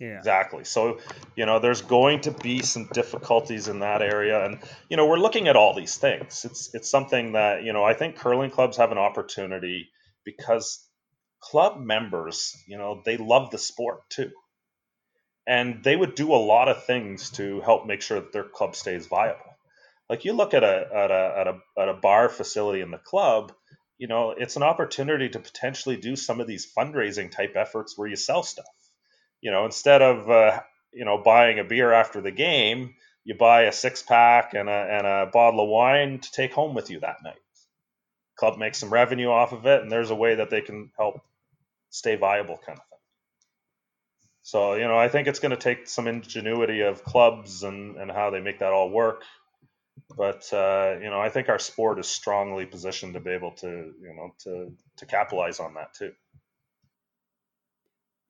[0.00, 0.18] Yeah.
[0.18, 0.64] Exactly.
[0.64, 0.98] So,
[1.36, 5.18] you know, there's going to be some difficulties in that area and you know, we're
[5.18, 6.44] looking at all these things.
[6.44, 9.90] It's it's something that, you know, I think curling clubs have an opportunity
[10.24, 10.88] because
[11.40, 14.30] club members, you know, they love the sport too.
[15.46, 18.76] And they would do a lot of things to help make sure that their club
[18.76, 19.56] stays viable.
[20.08, 22.98] Like you look at a at a at a at a bar facility in the
[22.98, 23.52] club,
[24.00, 28.08] you know, it's an opportunity to potentially do some of these fundraising type efforts where
[28.08, 28.66] you sell stuff
[29.42, 30.60] you know, instead of uh,
[30.94, 34.72] you know buying a beer after the game, you buy a six pack and a
[34.72, 37.36] and a bottle of wine to take home with you that night.
[38.36, 41.22] Club makes some revenue off of it, and there's a way that they can help
[41.90, 42.98] stay viable, kind of thing.
[44.42, 48.10] So you know, I think it's going to take some ingenuity of clubs and and
[48.10, 49.24] how they make that all work.
[50.16, 53.68] But uh, you know, I think our sport is strongly positioned to be able to
[53.68, 56.12] you know to to capitalize on that too.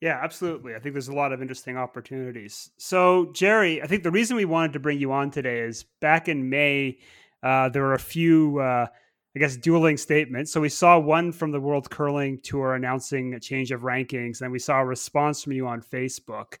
[0.01, 0.73] Yeah, absolutely.
[0.73, 2.71] I think there's a lot of interesting opportunities.
[2.77, 6.27] So, Gerry, I think the reason we wanted to bring you on today is back
[6.27, 6.97] in May,
[7.43, 8.87] uh, there were a few, uh,
[9.35, 10.51] I guess, dueling statements.
[10.51, 14.51] So, we saw one from the World Curling Tour announcing a change of rankings, and
[14.51, 16.55] we saw a response from you on Facebook.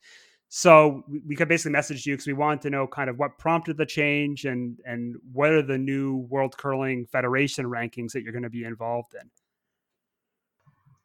[0.53, 3.77] So, we could basically message you because we wanted to know kind of what prompted
[3.77, 8.43] the change and and what are the new World Curling Federation rankings that you're going
[8.43, 9.29] to be involved in.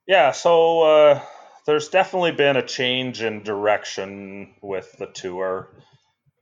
[0.06, 0.32] Yeah.
[0.32, 0.82] So.
[0.82, 1.20] Uh
[1.66, 5.68] there's definitely been a change in direction with the tour.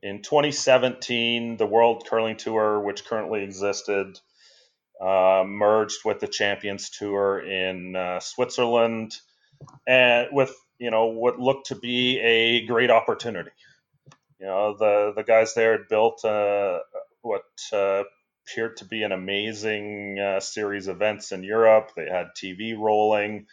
[0.03, 4.19] In 2017, the World Curling Tour, which currently existed,
[5.01, 9.15] uh, merged with the Champions Tour in uh, Switzerland,
[9.87, 13.51] and with you know what looked to be a great opportunity.
[14.39, 16.79] You know the the guys there had built uh,
[17.21, 18.03] what uh,
[18.47, 21.91] appeared to be an amazing uh, series of events in Europe.
[21.95, 23.47] They had TV rolling.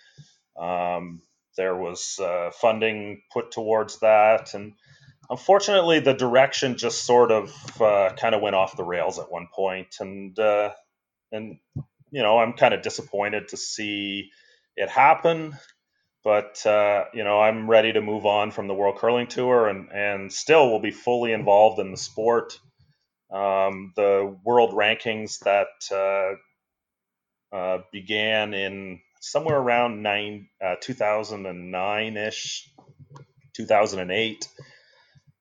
[0.61, 1.23] Um,
[1.57, 4.73] there was uh, funding put towards that, and
[5.31, 9.49] unfortunately, the direction just sort of uh, kind of went off the rails at one
[9.55, 10.71] point, and uh,
[11.31, 11.59] and
[12.11, 14.31] you know I'm kind of disappointed to see
[14.77, 15.57] it happen.
[16.25, 19.91] But uh, you know I'm ready to move on from the World Curling Tour, and
[19.93, 22.59] and still will be fully involved in the sport.
[23.33, 26.51] Um, the world rankings that uh,
[27.57, 32.71] uh, began in somewhere around nine, uh, 2009 ish,
[33.55, 34.49] 2008,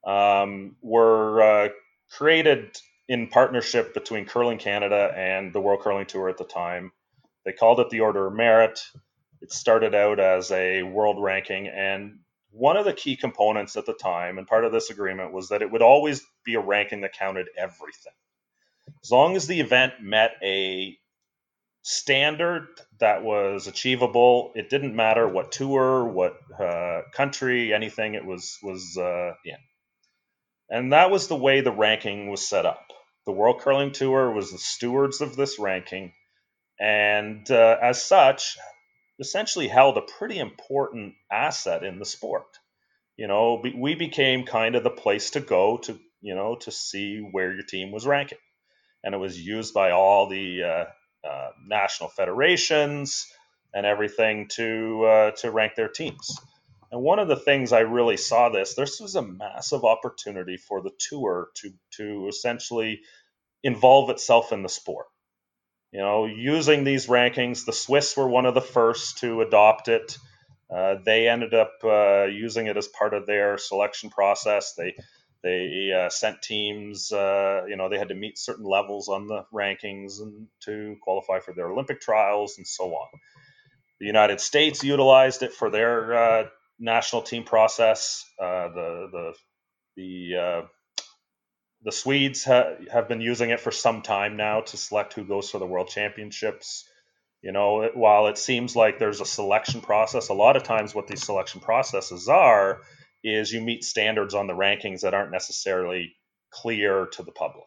[0.05, 1.69] um, were uh,
[2.11, 6.91] created in partnership between Curling Canada and the World Curling Tour at the time.
[7.45, 8.79] They called it the Order of Merit.
[9.41, 12.19] It started out as a world ranking, and
[12.51, 15.61] one of the key components at the time, and part of this agreement, was that
[15.61, 18.13] it would always be a ranking that counted everything.
[19.03, 20.97] As long as the event met a
[21.83, 22.67] standard
[22.99, 28.13] that was achievable, it didn't matter what tour, what uh, country, anything.
[28.15, 29.57] It was was uh, yeah,
[30.69, 32.85] and that was the way the ranking was set up.
[33.25, 36.13] The World Curling Tour was the stewards of this ranking,
[36.79, 38.57] and uh, as such,
[39.21, 42.47] essentially held a pretty important asset in the sport.
[43.17, 47.19] You know, we became kind of the place to go to, you know, to see
[47.19, 48.39] where your team was ranking.
[49.03, 50.85] And it was used by all the uh,
[51.27, 53.27] uh, national federations
[53.73, 56.35] and everything to uh, to rank their teams.
[56.91, 60.81] And one of the things I really saw this, this was a massive opportunity for
[60.81, 63.01] the tour to to essentially
[63.63, 65.05] involve itself in the sport.
[65.91, 70.17] You know, using these rankings, the Swiss were one of the first to adopt it.
[70.73, 74.73] Uh, they ended up uh, using it as part of their selection process.
[74.75, 74.95] They
[75.43, 79.43] they uh, sent teams, uh, you know, they had to meet certain levels on the
[79.51, 83.07] rankings and to qualify for their Olympic trials and so on.
[83.99, 86.47] The United States utilized it for their uh,
[86.79, 88.23] national team process.
[88.39, 89.33] Uh, the the
[89.97, 90.67] the
[91.83, 95.49] the Swedes ha- have been using it for some time now to select who goes
[95.49, 96.87] for the World Championships.
[97.41, 100.93] You know, it, while it seems like there's a selection process, a lot of times
[100.93, 102.81] what these selection processes are
[103.23, 106.15] is you meet standards on the rankings that aren't necessarily
[106.51, 107.65] clear to the public.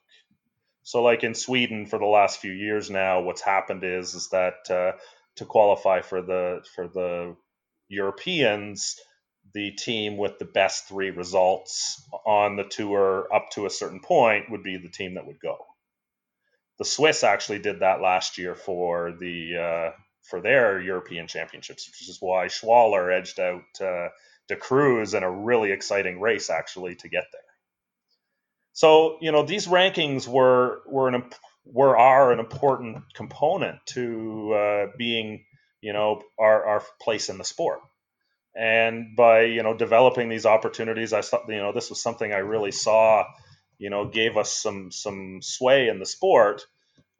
[0.82, 4.70] So, like in Sweden for the last few years now, what's happened is is that
[4.70, 4.92] uh,
[5.36, 7.36] to qualify for the for the
[7.88, 9.00] Europeans,
[9.52, 14.50] the team with the best three results on the tour up to a certain point
[14.50, 15.58] would be the team that would go.
[16.78, 22.08] The Swiss actually did that last year for the uh, for their European Championships, which
[22.08, 24.08] is why Schwaller edged out uh,
[24.48, 27.40] De Cruz in a really exciting race actually to get there.
[28.72, 31.22] So you know these rankings were were an
[31.64, 35.44] were are an important component to uh, being
[35.80, 37.80] you know our our place in the sport
[38.56, 42.38] and by you know developing these opportunities i thought you know this was something i
[42.38, 43.24] really saw
[43.78, 46.66] you know gave us some some sway in the sport.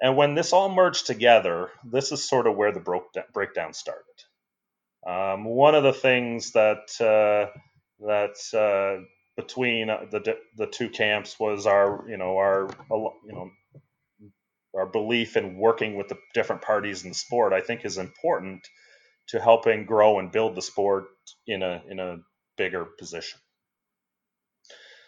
[0.00, 4.02] And when this all merged together this is sort of where the broke breakdown started.
[5.06, 7.50] Um, one of the things that uh,
[8.06, 9.04] that uh,
[9.36, 12.68] between the the two camps was our you know our
[13.26, 13.50] you know
[14.74, 18.66] our belief in working with the different parties in the sport i think is important
[19.28, 21.04] to helping grow and build the sport
[21.46, 22.18] in a in a
[22.56, 23.38] bigger position.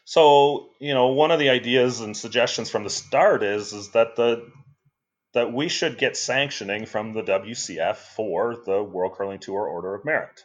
[0.05, 4.17] So, you know, one of the ideas and suggestions from the start is is that
[4.17, 4.49] the
[5.35, 10.05] that we should get sanctioning from the WCF for the World Curling Tour Order of
[10.05, 10.41] Merit.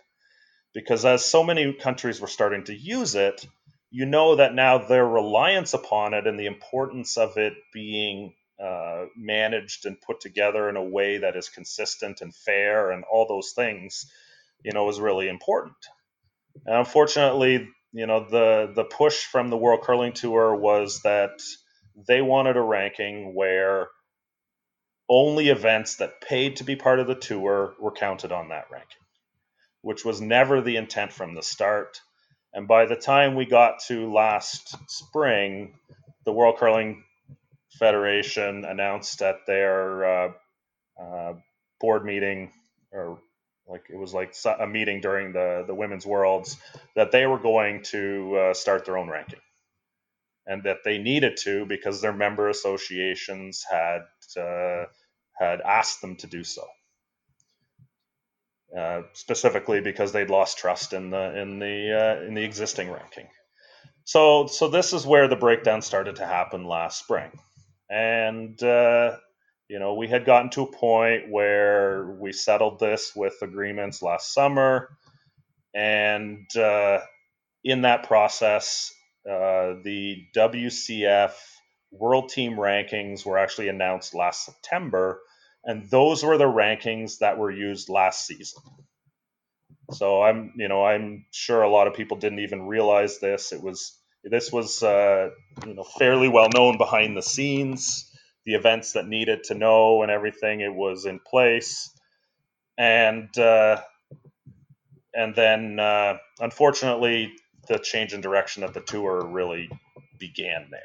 [0.73, 3.45] Because as so many countries were starting to use it,
[3.89, 9.06] you know that now their reliance upon it and the importance of it being uh,
[9.15, 13.54] managed and put together in a way that is consistent and fair and all those
[13.54, 14.06] things,
[14.63, 15.76] you know, is really important.
[16.65, 21.41] And unfortunately, you know, the the push from the World Curling Tour was that
[22.08, 23.88] they wanted a ranking where
[25.10, 29.02] only events that paid to be part of the tour were counted on that ranking,
[29.82, 32.00] which was never the intent from the start.
[32.54, 35.74] And by the time we got to last spring,
[36.26, 37.04] the World Curling
[37.81, 40.31] Federation announced at their uh,
[41.01, 41.33] uh,
[41.79, 42.51] board meeting,
[42.91, 43.19] or
[43.67, 46.57] like it was like a meeting during the the women's worlds,
[46.95, 49.39] that they were going to uh, start their own ranking,
[50.45, 54.01] and that they needed to because their member associations had
[54.39, 54.85] uh,
[55.39, 56.67] had asked them to do so.
[58.77, 63.27] Uh, specifically because they'd lost trust in the in the uh, in the existing ranking.
[64.03, 67.31] So so this is where the breakdown started to happen last spring
[67.91, 69.17] and uh,
[69.69, 74.34] you know we had gotten to a point where we settled this with agreements last
[74.34, 74.89] summer.
[75.75, 76.99] And uh,
[77.63, 78.93] in that process
[79.30, 81.34] uh, the wcf
[81.91, 85.22] world team rankings were actually announced last september.
[85.65, 88.63] And those were the rankings that were used last season.
[89.91, 93.53] So i'm you know i'm sure a lot of people didn't even realize this.
[93.53, 95.30] It was this was uh,
[95.65, 98.07] you know fairly well known behind the scenes.
[98.45, 101.89] The events that needed to know and everything it was in place,
[102.78, 103.82] and uh,
[105.13, 107.34] and then uh, unfortunately
[107.67, 109.69] the change in direction of the tour really
[110.17, 110.82] began there.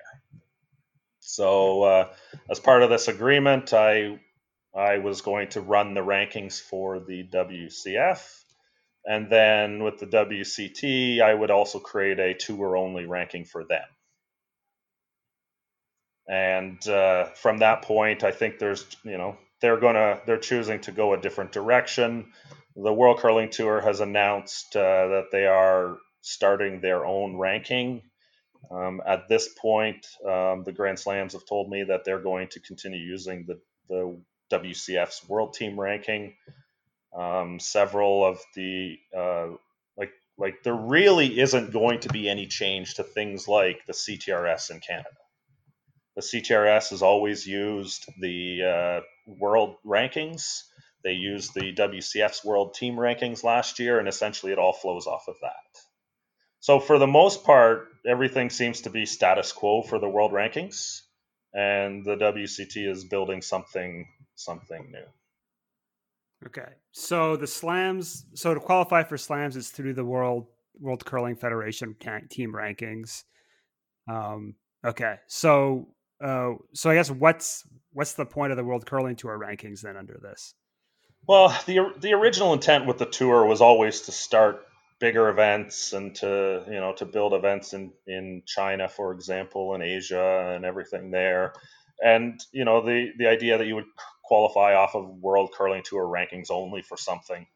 [1.20, 2.09] So uh,
[2.51, 4.18] as part of this agreement, I
[4.76, 8.45] I was going to run the rankings for the WCF.
[9.07, 13.84] And then with the WCT, I would also create a tour only ranking for them.
[16.28, 20.92] And uh, from that point, I think there's, you know, they're gonna they're choosing to
[20.92, 22.32] go a different direction.
[22.74, 28.02] The World Curling Tour has announced uh, that they are starting their own ranking.
[28.70, 32.61] Um, at this point, um, the Grand Slams have told me that they're going to
[32.61, 34.20] continue using the the
[34.52, 36.34] WCF's World Team ranking.
[37.17, 39.49] Um, several of the uh,
[39.97, 44.71] like like there really isn't going to be any change to things like the CTRS
[44.71, 45.09] in Canada.
[46.14, 49.01] The CTRS has always used the uh,
[49.39, 50.62] world rankings.
[51.05, 55.29] They used the WCF's world team rankings last year, and essentially it all flows off
[55.29, 55.53] of that.
[56.61, 61.03] So, for the most part, everything seems to be status quo for the world rankings,
[61.55, 65.07] and the WCT is building something something new.
[66.45, 68.26] Okay, so the slams.
[68.34, 71.95] So to qualify for slams, is through the world World Curling Federation
[72.28, 73.24] team rankings.
[74.09, 75.89] Um, okay, so
[76.22, 79.97] uh, so I guess what's what's the point of the World Curling Tour rankings then
[79.97, 80.55] under this?
[81.26, 84.66] Well, the the original intent with the tour was always to start
[84.99, 89.82] bigger events and to you know to build events in in China, for example, in
[89.82, 91.55] Asia and everything there.
[92.03, 93.87] And you know the the idea that you would
[94.27, 97.47] qualify off of World Curling Tour rankings only for something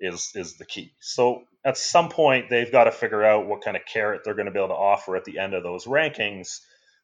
[0.00, 0.92] is is the key.
[1.00, 4.46] So at some point they've got to figure out what kind of carrot they're going
[4.46, 6.60] to be able to offer at the end of those rankings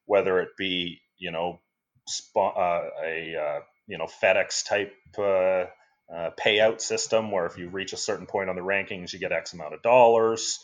[0.06, 1.60] whether it be you know
[2.36, 5.66] uh, a uh, you know FedEx type uh,
[6.12, 9.32] uh, payout system where if you reach a certain point on the rankings you get
[9.32, 10.58] X amount of dollars,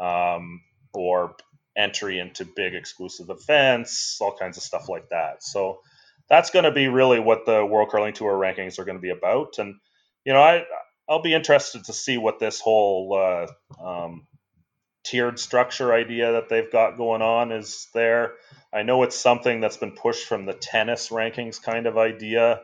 [0.00, 0.62] um,
[0.94, 1.36] or
[1.76, 5.42] entry into big exclusive events, all kinds of stuff like that.
[5.42, 5.80] So
[6.30, 9.10] that's going to be really what the World Curling Tour rankings are going to be
[9.10, 9.76] about, and
[10.24, 10.64] you know I
[11.08, 13.48] I'll be interested to see what this whole
[13.80, 14.26] uh, um,
[15.04, 18.34] tiered structure idea that they've got going on is there.
[18.72, 22.60] I know it's something that's been pushed from the tennis rankings kind of idea,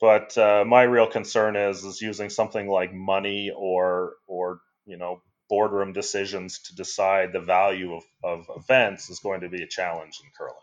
[0.00, 5.22] but uh, my real concern is is using something like money or or you know
[5.48, 10.20] boardroom decisions to decide the value of, of events is going to be a challenge
[10.24, 10.56] in curling.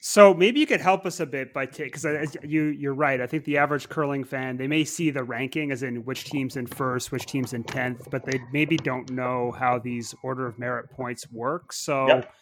[0.00, 3.20] So maybe you could help us a bit by take because you you're right.
[3.20, 6.56] I think the average curling fan they may see the ranking as in which teams
[6.56, 10.58] in first, which teams in tenth, but they maybe don't know how these order of
[10.58, 11.72] merit points work.
[11.72, 12.32] So, yep.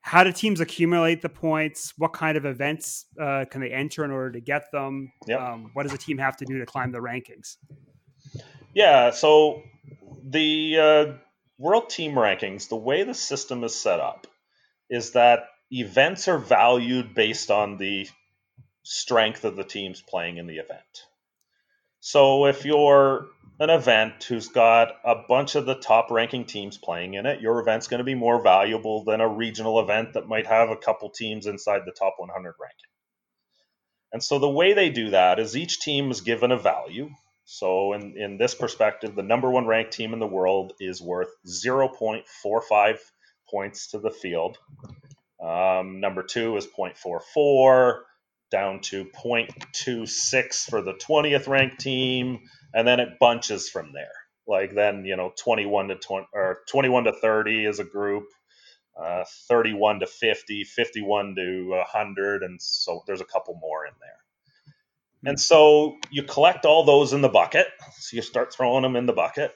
[0.00, 1.94] how do teams accumulate the points?
[1.98, 5.12] What kind of events uh, can they enter in order to get them?
[5.28, 5.40] Yep.
[5.40, 7.58] Um, what does a team have to do to climb the rankings?
[8.74, 9.62] Yeah, so
[10.24, 11.12] the uh,
[11.58, 14.26] world team rankings, the way the system is set up,
[14.90, 18.08] is that events are valued based on the
[18.82, 21.04] strength of the teams playing in the event.
[22.00, 23.26] So if you're
[23.60, 27.58] an event who's got a bunch of the top ranking teams playing in it, your
[27.58, 31.10] event's going to be more valuable than a regional event that might have a couple
[31.10, 32.90] teams inside the top 100 ranking.
[34.12, 37.10] And so the way they do that is each team is given a value.
[37.44, 41.28] So in, in this perspective, the number one ranked team in the world is worth
[41.46, 42.98] 0.45
[43.50, 44.58] points to the field.
[45.40, 48.00] Um, number two is 0.44,
[48.50, 52.40] down to 0.26 for the 20th ranked team,
[52.74, 54.12] and then it bunches from there.
[54.46, 58.24] Like then, you know, 21 to 20 or 21 to 30 is a group,
[59.00, 65.30] uh, 31 to 50, 51 to 100, and so there's a couple more in there.
[65.30, 67.66] And so you collect all those in the bucket.
[67.98, 69.52] So you start throwing them in the bucket,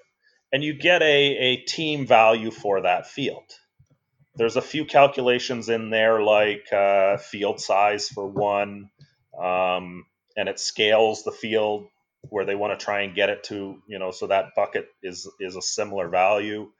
[0.52, 3.50] and you get a, a team value for that field
[4.36, 8.90] there's a few calculations in there like uh, field size for one
[9.38, 10.04] um,
[10.36, 11.86] and it scales the field
[12.28, 15.28] where they want to try and get it to you know so that bucket is
[15.40, 16.70] is a similar value.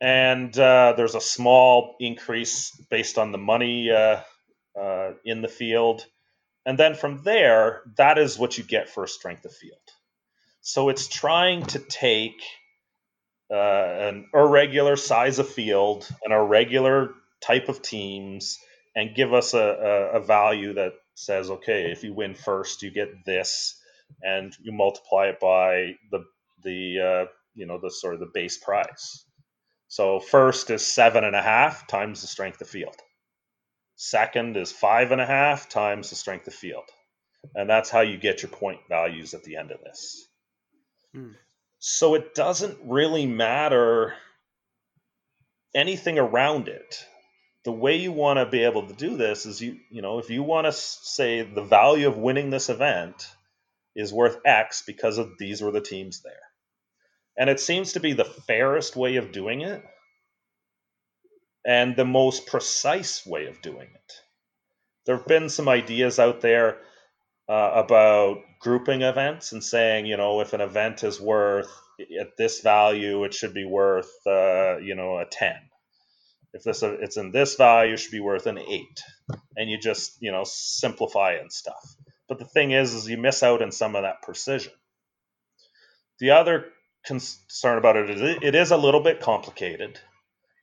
[0.00, 4.20] And uh, there's a small increase based on the money uh,
[4.78, 6.06] uh in the field.
[6.64, 9.78] And then from there that is what you get for a strength of field.
[10.60, 12.40] So it's trying to take
[13.52, 18.58] uh, an irregular size of field, an irregular type of teams,
[18.96, 22.90] and give us a, a, a value that says, okay, if you win first, you
[22.90, 23.78] get this,
[24.22, 26.24] and you multiply it by the
[26.62, 29.24] the uh, you know the sort of the base price.
[29.88, 32.96] So first is seven and a half times the strength of field.
[33.96, 36.88] Second is five and a half times the strength of field,
[37.54, 40.28] and that's how you get your point values at the end of this.
[41.14, 41.32] Hmm.
[41.84, 44.14] So it doesn't really matter
[45.74, 47.04] anything around it.
[47.64, 50.30] the way you want to be able to do this is you you know if
[50.30, 53.28] you want to say the value of winning this event
[53.96, 56.34] is worth X because of these were the teams there.
[57.38, 59.82] And it seems to be the fairest way of doing it
[61.66, 64.12] and the most precise way of doing it.
[65.06, 66.78] There have been some ideas out there
[67.52, 71.70] uh, about grouping events and saying, you know, if an event is worth
[72.18, 75.54] at this value, it should be worth, uh, you know, a 10.
[76.54, 78.80] If this it's in this value, it should be worth an 8.
[79.54, 81.94] And you just, you know, simplify and stuff.
[82.26, 84.72] But the thing is, is you miss out on some of that precision.
[86.20, 86.68] The other
[87.04, 90.00] concern about it is it is a little bit complicated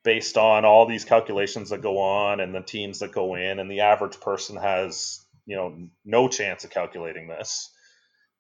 [0.04, 3.70] based on all these calculations that go on and the teams that go in and
[3.70, 5.76] the average person has you know
[6.06, 7.72] no chance of calculating this.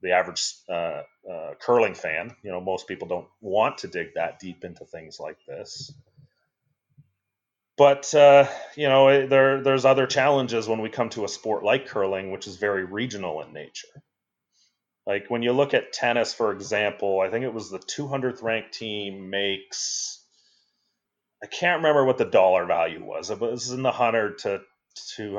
[0.01, 4.39] The average uh, uh, curling fan you know most people don't want to dig that
[4.39, 5.91] deep into things like this.
[7.77, 11.87] But uh, you know there there's other challenges when we come to a sport like
[11.87, 14.03] curling which is very regional in nature.
[15.07, 18.73] Like when you look at tennis for example i think it was the 200th ranked
[18.73, 20.23] team makes
[21.41, 23.29] I can't remember what the dollar value was.
[23.29, 24.61] It was in the hundred to
[25.15, 25.37] two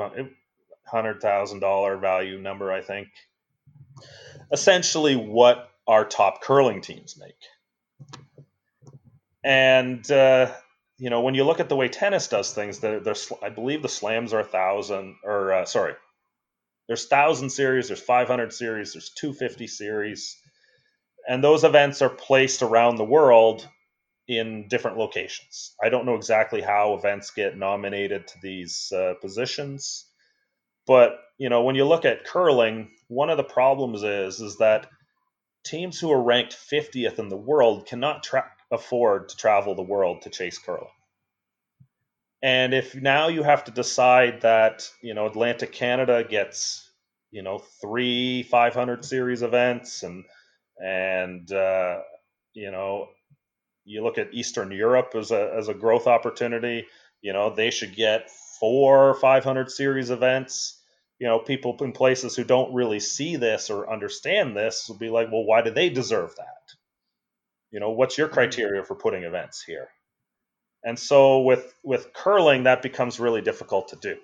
[0.85, 3.09] hundred thousand dollar value number, I think.
[4.51, 8.19] Essentially, what our top curling teams make.
[9.43, 10.51] And uh,
[10.97, 13.01] you know, when you look at the way tennis does things, they're,
[13.41, 15.95] I believe the slams are a thousand, or uh, sorry,
[16.87, 20.37] there's thousand series, there's 500 series, there's 250 series,
[21.27, 23.67] and those events are placed around the world
[24.27, 25.73] in different locations.
[25.83, 30.05] I don't know exactly how events get nominated to these uh, positions,
[30.87, 34.87] but you know when you look at curling, one of the problems is is that
[35.63, 40.23] teams who are ranked 50th in the world cannot tra- afford to travel the world
[40.23, 40.87] to chase curling.
[42.43, 46.89] And if now you have to decide that you know Atlantic Canada gets
[47.31, 50.25] you know three 500 series events and
[50.83, 51.99] and uh,
[52.53, 53.09] you know
[53.85, 56.87] you look at Eastern Europe as a as a growth opportunity.
[57.21, 58.29] You know, they should get
[58.61, 60.77] four 500 series events.
[61.19, 65.09] You know, people in places who don't really see this or understand this will be
[65.09, 66.75] like, well, why do they deserve that?
[67.71, 68.35] You know, what's your mm-hmm.
[68.35, 69.89] criteria for putting events here?
[70.83, 74.17] And so with with curling, that becomes really difficult to do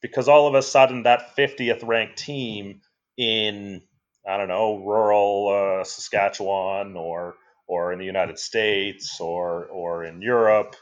[0.00, 2.82] because all of a sudden that 50th ranked team
[3.16, 3.82] in
[4.26, 7.34] I don't know rural uh, Saskatchewan or
[7.66, 10.76] or in the United States or or in Europe,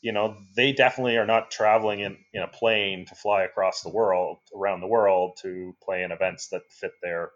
[0.00, 3.90] you know, they definitely are not traveling in, in a plane to fly across the
[3.90, 7.30] world around the world to play in events that fit their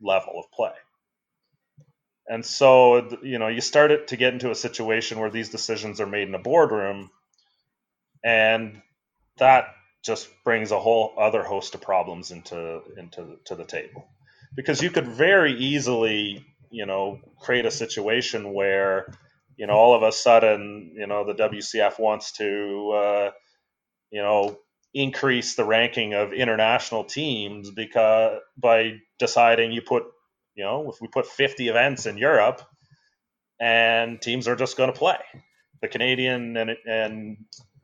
[0.00, 0.72] level of play.
[2.28, 6.00] And so, you know, you start it to get into a situation where these decisions
[6.00, 7.10] are made in a boardroom,
[8.22, 8.80] and
[9.38, 14.06] that just brings a whole other host of problems into into to the table,
[14.54, 19.12] because you could very easily you know create a situation where
[19.62, 23.30] you know all of a sudden you know the WCF wants to uh,
[24.10, 24.58] you know
[24.92, 30.02] increase the ranking of international teams because by deciding you put
[30.56, 32.60] you know if we put 50 events in Europe
[33.60, 35.22] and teams are just going to play.
[35.80, 37.36] The Canadian and and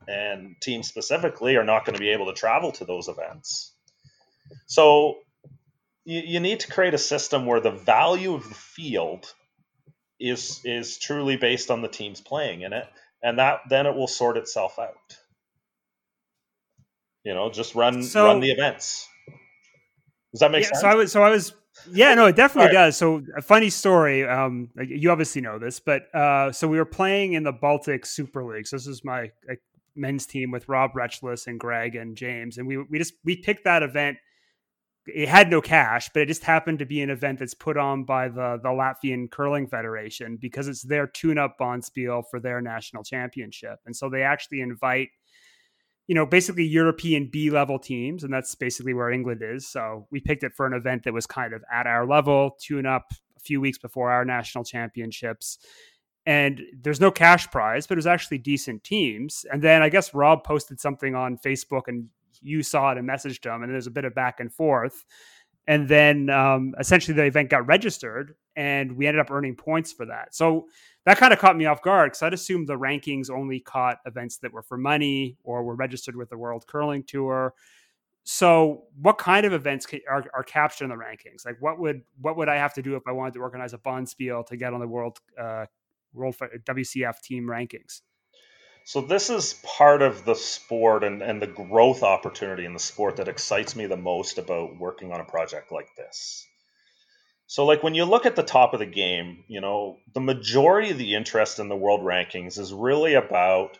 [0.05, 3.73] and teams specifically are not going to be able to travel to those events.
[4.65, 5.19] So
[6.03, 9.33] you, you need to create a system where the value of the field
[10.19, 12.87] is is truly based on the teams playing in it,
[13.23, 15.17] and that then it will sort itself out.
[17.23, 19.07] You know, just run so, run the events.
[20.31, 20.81] Does that make yeah, sense?
[20.81, 21.53] So I was so I was
[21.91, 22.85] yeah, no, it definitely right.
[22.85, 22.97] does.
[22.97, 24.27] So a funny story.
[24.27, 28.43] Um, you obviously know this, but uh, so we were playing in the Baltic Super
[28.43, 28.67] League.
[28.67, 29.61] So this is my like,
[29.95, 33.63] men's team with Rob Retchless and Greg and James, and we we just we picked
[33.63, 34.17] that event
[35.13, 38.03] it had no cash, but it just happened to be an event that's put on
[38.03, 43.79] by the the Latvian Curling Federation because it's their tune-up bonspiel for their national championship,
[43.85, 45.09] and so they actually invite,
[46.07, 49.67] you know, basically European B level teams, and that's basically where England is.
[49.67, 52.85] So we picked it for an event that was kind of at our level, tune
[52.85, 55.57] up a few weeks before our national championships.
[56.25, 59.45] And there's no cash prize, but it was actually decent teams.
[59.51, 62.09] And then I guess Rob posted something on Facebook and
[62.41, 65.05] you saw it and messaged them, and there's a bit of back and forth.
[65.67, 70.05] And then um, essentially the event got registered, and we ended up earning points for
[70.07, 70.33] that.
[70.33, 70.67] So
[71.05, 74.37] that kind of caught me off guard because I'd assumed the rankings only caught events
[74.39, 77.53] that were for money or were registered with the World Curling Tour.
[78.23, 81.45] So, what kind of events are, are captured in the rankings?
[81.45, 83.77] Like, what would what would I have to do if I wanted to organize a
[83.77, 85.65] bonspiel to get on the world uh,
[86.13, 88.01] world WCF team rankings?
[88.89, 93.17] So this is part of the sport and, and the growth opportunity in the sport
[93.17, 96.43] that excites me the most about working on a project like this.
[97.45, 100.89] So like when you look at the top of the game, you know, the majority
[100.89, 103.77] of the interest in the world rankings is really about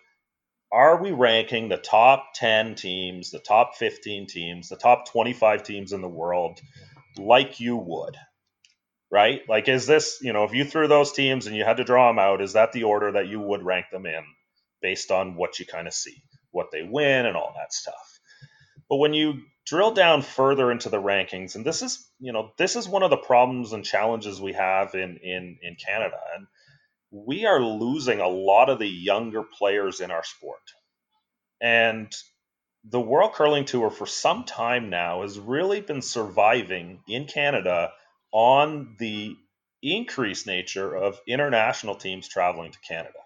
[0.71, 5.91] are we ranking the top 10 teams, the top 15 teams, the top 25 teams
[5.91, 6.61] in the world
[7.17, 8.15] like you would?
[9.11, 9.41] Right?
[9.49, 12.09] Like is this, you know, if you threw those teams and you had to draw
[12.09, 14.23] them out, is that the order that you would rank them in?
[14.81, 18.19] Based on what you kind of see, what they win, and all that stuff.
[18.89, 22.75] But when you drill down further into the rankings, and this is, you know, this
[22.75, 26.47] is one of the problems and challenges we have in in in Canada, and
[27.11, 30.61] we are losing a lot of the younger players in our sport.
[31.61, 32.13] And
[32.83, 37.91] the World Curling Tour for some time now has really been surviving in Canada
[38.31, 39.35] on the
[39.81, 43.19] increased nature of international teams traveling to Canada.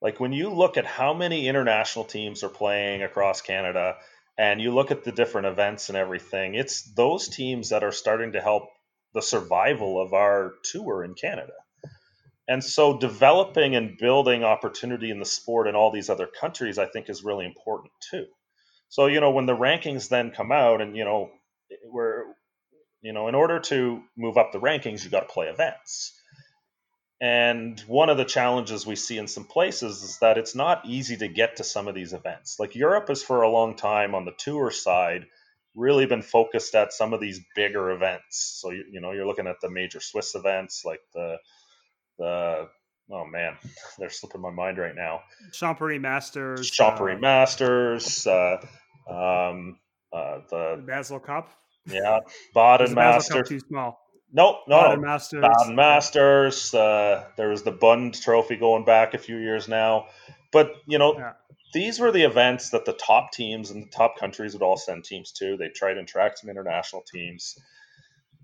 [0.00, 3.96] Like when you look at how many international teams are playing across Canada
[4.36, 8.32] and you look at the different events and everything, it's those teams that are starting
[8.32, 8.68] to help
[9.14, 11.52] the survival of our tour in Canada.
[12.46, 16.86] And so developing and building opportunity in the sport in all these other countries, I
[16.86, 18.26] think, is really important too.
[18.88, 21.30] So, you know, when the rankings then come out and, you know,
[21.84, 22.24] we're,
[23.02, 26.17] you know, in order to move up the rankings, you got to play events.
[27.20, 31.16] And one of the challenges we see in some places is that it's not easy
[31.16, 32.60] to get to some of these events.
[32.60, 35.26] Like Europe has for a long time on the tour side
[35.74, 38.58] really been focused at some of these bigger events.
[38.60, 41.38] So you, you know you're looking at the major Swiss events like the
[42.18, 42.68] the
[43.10, 43.56] oh man,
[43.98, 45.22] they're slipping my mind right now.
[45.52, 48.58] Champery Masters, Champery uh, Masters, uh,
[49.08, 49.78] um,
[50.12, 51.50] uh, the Basel Cup.
[51.86, 52.20] Yeah,
[52.54, 53.48] Baden Masters.
[53.48, 53.98] Too small.
[54.32, 55.42] Nope, no, Baden Masters.
[55.42, 56.74] Baden Masters.
[56.74, 60.06] Uh, there was the Bund Trophy going back a few years now,
[60.52, 61.32] but you know, yeah.
[61.72, 65.04] these were the events that the top teams and the top countries would all send
[65.04, 65.56] teams to.
[65.56, 67.56] They tried and attract some international teams,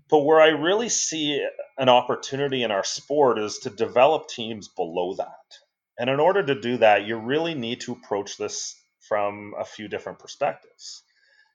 [0.09, 1.45] but where I really see
[1.77, 5.57] an opportunity in our sport is to develop teams below that.
[5.99, 8.75] And in order to do that, you really need to approach this
[9.07, 11.03] from a few different perspectives.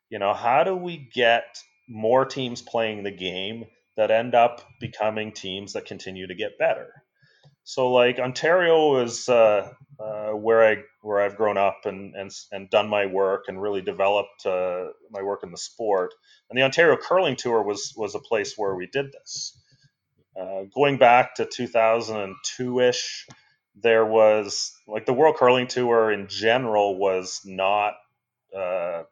[0.09, 1.59] You know, how do we get
[1.89, 3.67] more teams playing the game?
[3.97, 7.03] That end up becoming teams that continue to get better.
[7.65, 12.71] So like Ontario is uh, uh, where I where I've grown up and and and
[12.71, 16.15] done my work and really developed uh, my work in the sport.
[16.49, 19.59] And the Ontario Curling Tour was was a place where we did this.
[20.41, 23.27] Uh, going back to 2002 ish,
[23.77, 27.95] there was like the World Curling Tour in general was not
[28.57, 29.03] uh,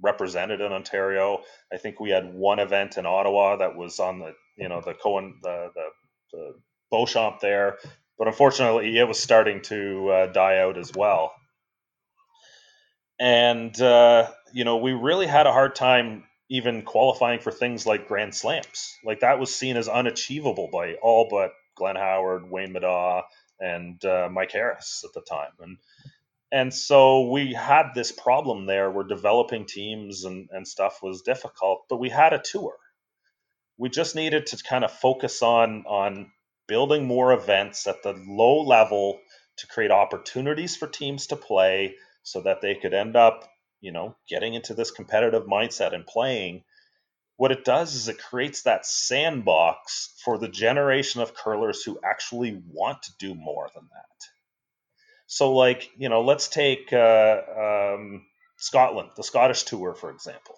[0.00, 1.42] represented in Ontario.
[1.72, 4.94] I think we had one event in Ottawa that was on the you know the
[4.94, 5.86] Cohen the the,
[6.32, 6.54] the
[6.90, 7.78] Beauchamp there,
[8.18, 11.32] but unfortunately it was starting to uh, die out as well.
[13.18, 18.08] And uh, you know we really had a hard time even qualifying for things like
[18.08, 18.98] Grand Slams.
[19.04, 23.22] Like that was seen as unachievable by all but Glenn Howard, Wayne Middaugh,
[23.58, 25.52] and uh, Mike Harris at the time.
[25.60, 25.78] And
[26.52, 31.86] and so we had this problem there where developing teams and, and stuff was difficult,
[31.88, 32.74] but we had a tour.
[33.78, 36.30] We just needed to kind of focus on on
[36.68, 39.18] building more events at the low level
[39.56, 43.48] to create opportunities for teams to play so that they could end up,
[43.80, 46.64] you know, getting into this competitive mindset and playing.
[47.38, 52.62] What it does is it creates that sandbox for the generation of curlers who actually
[52.68, 54.31] want to do more than that
[55.32, 58.26] so, like, you know, let's take uh, um,
[58.58, 60.56] Scotland, the Scottish Tour, for example.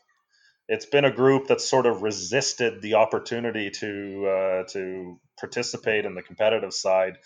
[0.66, 6.16] It's been a group that's sort of resisted the opportunity to uh, to participate in
[6.16, 7.18] the competitive side.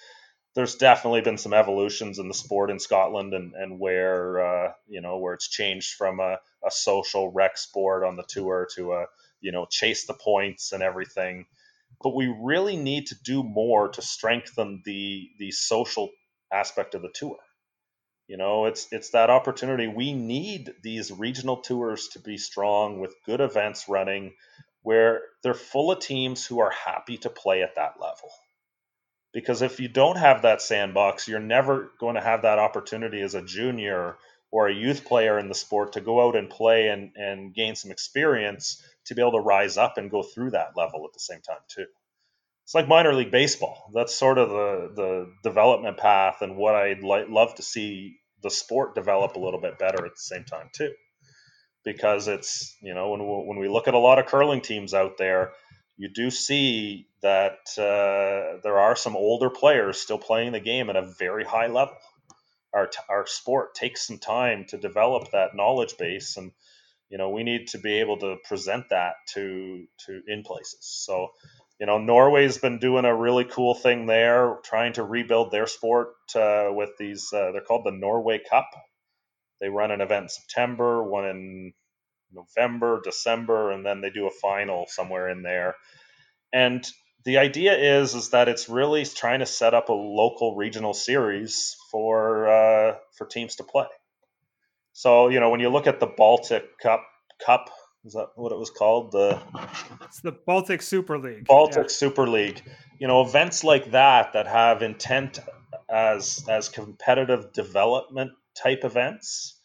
[0.55, 5.01] There's definitely been some evolutions in the sport in Scotland, and and where uh, you
[5.01, 9.07] know where it's changed from a, a social rec sport on the tour to a
[9.41, 11.47] you know chase the points and everything
[12.03, 16.11] but we really need to do more to strengthen the the social
[16.53, 17.39] aspect of the tour.
[18.27, 19.87] You know, it's it's that opportunity.
[19.89, 24.35] We need these regional tours to be strong with good events running
[24.83, 28.31] where they're full of teams who are happy to play at that level.
[29.33, 33.35] Because if you don't have that sandbox, you're never going to have that opportunity as
[33.35, 34.17] a junior
[34.51, 37.77] or a youth player in the sport to go out and play and, and gain
[37.77, 41.21] some experience to be able to rise up and go through that level at the
[41.21, 41.87] same time too
[42.69, 43.91] it's like minor league baseball.
[43.95, 48.51] That's sort of the the development path and what I'd li- love to see the
[48.51, 50.93] sport develop a little bit better at the same time too.
[51.85, 54.95] Because it's you know when we, when we look at a lot of curling teams
[54.95, 55.53] out there,
[55.97, 60.97] you do see that uh, there are some older players still playing the game at
[60.97, 61.97] a very high level.
[62.75, 66.53] our our sport takes some time to develop that knowledge base and
[67.11, 71.31] you know we need to be able to present that to to in places so
[71.81, 76.15] you know norway's been doing a really cool thing there trying to rebuild their sport
[76.35, 78.69] uh, with these uh, they're called the norway cup.
[79.61, 81.73] They run an event in september one in
[82.33, 85.75] november december and then they do a final somewhere in there.
[86.53, 86.87] And
[87.25, 91.77] the idea is is that it's really trying to set up a local regional series
[91.91, 93.87] for uh, for teams to play.
[94.93, 97.05] So you know when you look at the baltic cup
[97.45, 97.71] cup
[98.09, 99.41] is that what it was called the
[100.03, 101.89] it's the baltic super league baltic yeah.
[101.89, 102.63] super league
[102.99, 105.39] you know events like that that have intent
[105.89, 109.59] as as competitive development type events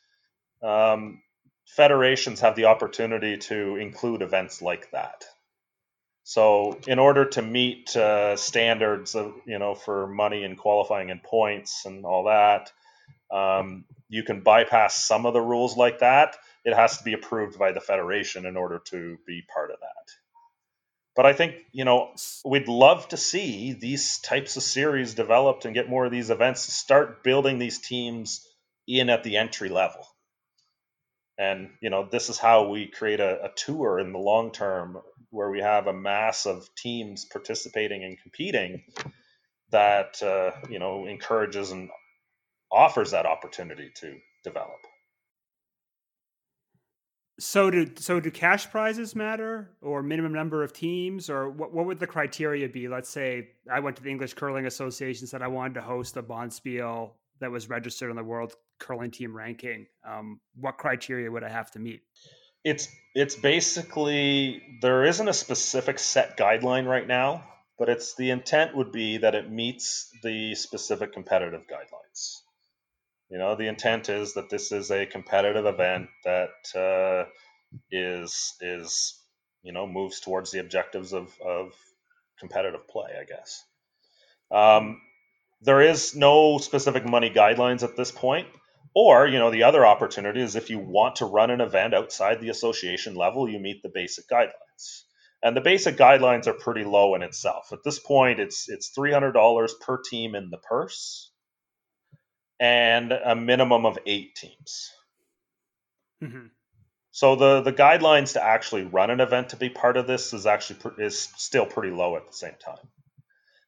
[0.63, 1.21] um,
[1.75, 5.25] federations have the opportunity to include events like that.
[6.23, 11.21] So, in order to meet uh, standards of you know for money and qualifying and
[11.21, 12.71] points and all that,
[13.29, 16.37] um, you can bypass some of the rules like that.
[16.65, 20.13] It has to be approved by the federation in order to be part of that.
[21.15, 25.75] But I think you know we'd love to see these types of series developed and
[25.75, 28.47] get more of these events to start building these teams
[28.87, 30.05] in at the entry level
[31.37, 34.97] and you know this is how we create a, a, tour in the long term
[35.29, 38.83] where we have a mass of teams participating and competing
[39.71, 41.89] that uh, you know encourages and
[42.71, 44.79] offers that opportunity to develop
[47.39, 51.85] so do so do cash prizes matter or minimum number of teams or what, what
[51.85, 55.47] would the criteria be let's say i went to the english curling association said i
[55.47, 60.39] wanted to host a bonspiel that was registered on the world curling team ranking, um,
[60.55, 62.01] what criteria would I have to meet?
[62.63, 67.43] It's it's basically there isn't a specific set guideline right now,
[67.77, 72.42] but it's the intent would be that it meets the specific competitive guidelines.
[73.33, 77.27] You know, the intent is that this is a competitive event that uh,
[77.89, 79.19] is is
[79.63, 81.73] you know moves towards the objectives of, of
[82.39, 83.63] competitive play, I guess.
[84.51, 85.01] Um,
[85.61, 88.47] there is no specific money guidelines at this point.
[88.95, 92.39] Or, you know, the other opportunity is if you want to run an event outside
[92.39, 95.05] the association level, you meet the basic guidelines.
[95.41, 97.69] And the basic guidelines are pretty low in itself.
[97.71, 101.31] At this point, it's it's three hundred dollars per team in the purse,
[102.63, 104.91] and a minimum of eight teams.
[106.23, 106.47] Mm-hmm.
[107.11, 110.45] So the the guidelines to actually run an event to be part of this is
[110.45, 112.87] actually is still pretty low at the same time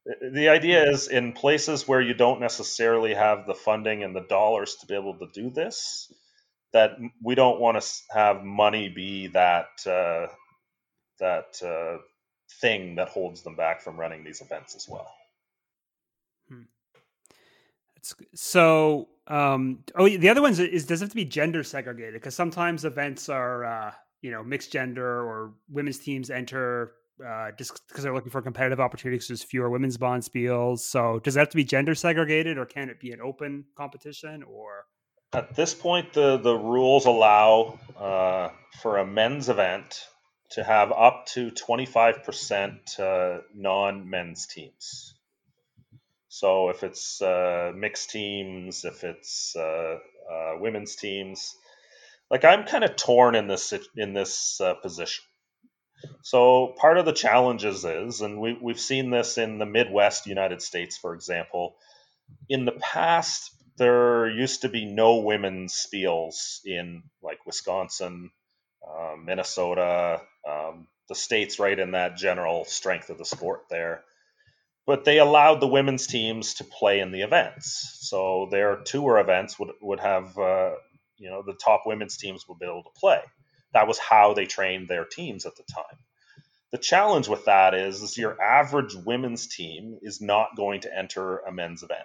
[0.06, 4.76] the idea is in places where you don't necessarily have the funding and the dollars
[4.76, 6.12] to be able to do this
[6.74, 10.28] that we don't want to have money be that uh,
[11.20, 12.00] that uh,
[12.62, 15.12] thing that holds them back from running these events as well
[16.50, 16.62] hmm.
[18.34, 22.36] So um, oh the other ones is does it have to be gender segregated because
[22.36, 23.92] sometimes events are uh,
[24.22, 26.94] you know mixed gender or women's teams enter
[27.26, 29.28] uh, just because they're looking for competitive opportunities.
[29.28, 30.80] There's fewer women's bond bonspiels.
[30.80, 34.44] So does that have to be gender segregated, or can it be an open competition?
[34.44, 34.86] Or
[35.34, 38.50] at this point, the the rules allow uh,
[38.82, 40.08] for a men's event
[40.52, 45.15] to have up to 25% uh, non-men's teams.
[46.40, 49.98] So if it's uh, mixed teams, if it's uh,
[50.32, 51.56] uh, women's teams,
[52.32, 55.24] like I'm kind of torn in this in this uh, position
[56.24, 60.62] so part of the challenges is, and we, we've seen this in the Midwest United
[60.62, 61.76] States, for example.
[62.50, 68.32] In the past, there used to be no women's spiels in like Wisconsin,
[68.88, 74.04] uh, Minnesota, um, the states right in that general strength of the sport there.
[74.86, 77.98] But they allowed the women's teams to play in the events.
[78.02, 80.72] So their tour events would, would have, uh,
[81.18, 83.22] you know, the top women's teams would be able to play
[83.76, 86.00] that was how they trained their teams at the time.
[86.72, 91.40] The challenge with that is, is your average women's team is not going to enter
[91.40, 92.00] a men's event.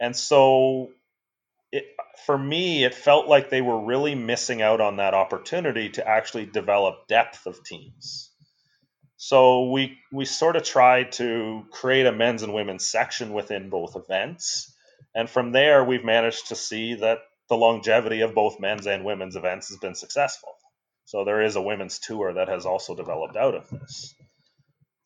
[0.00, 0.88] And so
[1.70, 1.84] it,
[2.24, 6.46] for me, it felt like they were really missing out on that opportunity to actually
[6.46, 8.27] develop depth of teams.
[9.18, 13.96] So we we sort of tried to create a men's and women's section within both
[13.96, 14.72] events.
[15.14, 19.36] And from there, we've managed to see that the longevity of both men's and women's
[19.36, 20.54] events has been successful.
[21.06, 24.14] So there is a women's tour that has also developed out of this.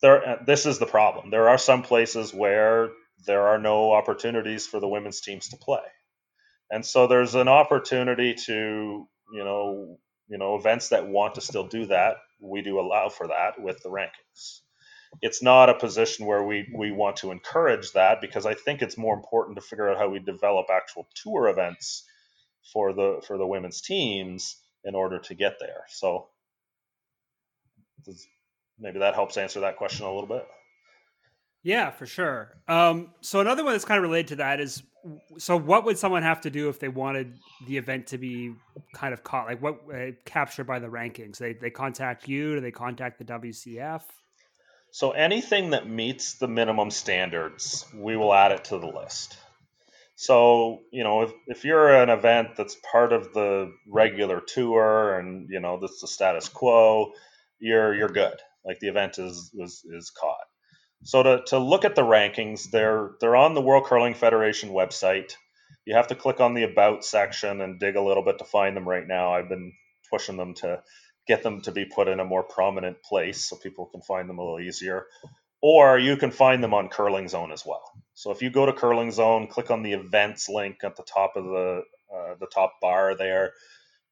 [0.03, 1.31] There, uh, this is the problem.
[1.31, 2.91] There are some places where
[3.25, 5.87] there are no opportunities for the women's teams to play,
[6.69, 9.97] and so there's an opportunity to, you know,
[10.27, 12.17] you know, events that want to still do that.
[12.43, 14.61] We do allow for that with the rankings.
[15.21, 18.97] it's not a position where we we want to encourage that because I think it's
[18.97, 22.03] more important to figure out how we develop actual tour events
[22.71, 25.83] for the for the women's teams in order to get there.
[25.87, 26.29] So
[28.79, 30.45] maybe that helps answer that question a little bit.
[31.63, 32.57] Yeah, for sure.
[32.67, 34.83] Um, so another one that's kind of related to that is,
[35.37, 37.37] so what would someone have to do if they wanted
[37.67, 38.53] the event to be
[38.93, 41.37] kind of caught, like what uh, captured by the rankings?
[41.37, 42.55] They they contact you?
[42.55, 44.01] Do they contact the WCF?
[44.91, 49.37] So anything that meets the minimum standards, we will add it to the list.
[50.15, 55.49] So, you know, if, if you're an event that's part of the regular tour and,
[55.49, 57.13] you know, that's the status quo,
[57.59, 58.37] you're you're good.
[58.63, 60.45] Like the event is is, is caught.
[61.03, 65.35] So to, to look at the rankings, they're they're on the World Curling Federation website.
[65.85, 68.75] You have to click on the about section and dig a little bit to find
[68.75, 69.33] them right now.
[69.33, 69.73] I've been
[70.09, 70.81] pushing them to
[71.27, 74.39] get them to be put in a more prominent place so people can find them
[74.39, 75.05] a little easier.
[75.61, 77.83] Or you can find them on Curling Zone as well.
[78.13, 81.35] So if you go to Curling Zone, click on the events link at the top
[81.35, 81.83] of the
[82.13, 83.53] uh, the top bar there.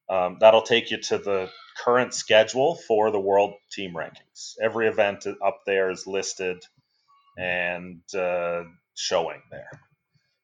[0.10, 1.50] Um, that'll take you to the
[1.86, 4.56] current schedule for the world team rankings.
[4.62, 6.66] Every event up there is listed
[7.38, 8.64] and uh,
[8.96, 9.70] showing there.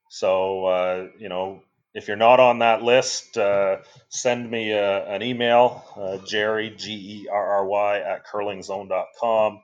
[0.09, 1.61] So uh, you know
[1.97, 3.77] if you're not on that list, uh,
[4.09, 9.61] send me a, an email, uh, Gerry, G E R R Y, at curlingzone.com.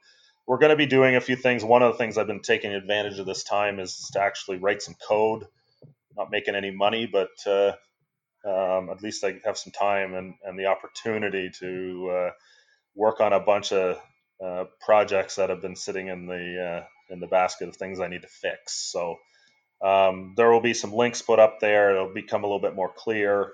[0.48, 1.64] We're going to be doing a few things.
[1.64, 4.82] One of the things I've been taking advantage of this time is to actually write
[4.82, 5.46] some code.
[6.18, 7.74] Not making any money, but uh,
[8.46, 12.32] um, at least I have some time and, and the opportunity to uh,
[12.96, 14.00] work on a bunch of
[14.44, 18.08] uh, projects that have been sitting in the uh, in the basket of things I
[18.08, 18.74] need to fix.
[18.92, 19.18] So
[19.84, 21.92] um, there will be some links put up there.
[21.92, 23.52] It'll become a little bit more clear,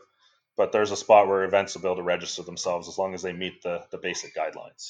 [0.57, 3.21] but there's a spot where events will be able to register themselves as long as
[3.21, 4.89] they meet the, the basic guidelines.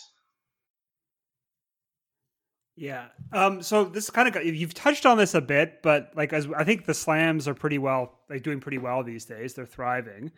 [2.76, 3.08] Yeah.
[3.34, 6.64] Um, so this kind of you've touched on this a bit, but like as I
[6.64, 9.54] think the slams are pretty well, like doing pretty well these days.
[9.54, 10.32] They're thriving.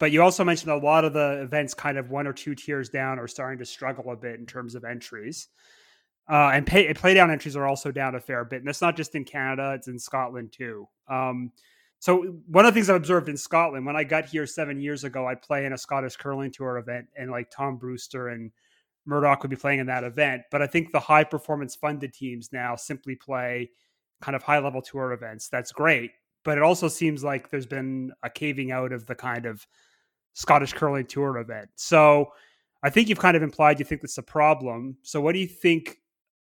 [0.00, 2.88] But you also mentioned a lot of the events, kind of one or two tiers
[2.88, 5.46] down, are starting to struggle a bit in terms of entries.
[6.30, 8.58] Uh, and pay, play down entries are also down a fair bit.
[8.58, 10.86] And that's not just in Canada, it's in Scotland too.
[11.08, 11.50] Um,
[11.98, 15.02] so one of the things I've observed in Scotland, when I got here seven years
[15.04, 18.52] ago, I'd play in a Scottish curling tour event and like Tom Brewster and
[19.06, 20.42] Murdoch would be playing in that event.
[20.52, 23.70] But I think the high performance funded teams now simply play
[24.22, 25.48] kind of high level tour events.
[25.48, 26.12] That's great.
[26.44, 29.66] But it also seems like there's been a caving out of the kind of
[30.34, 31.68] Scottish curling tour event.
[31.74, 32.32] So
[32.82, 34.96] I think you've kind of implied you think that's a problem.
[35.02, 35.98] So what do you think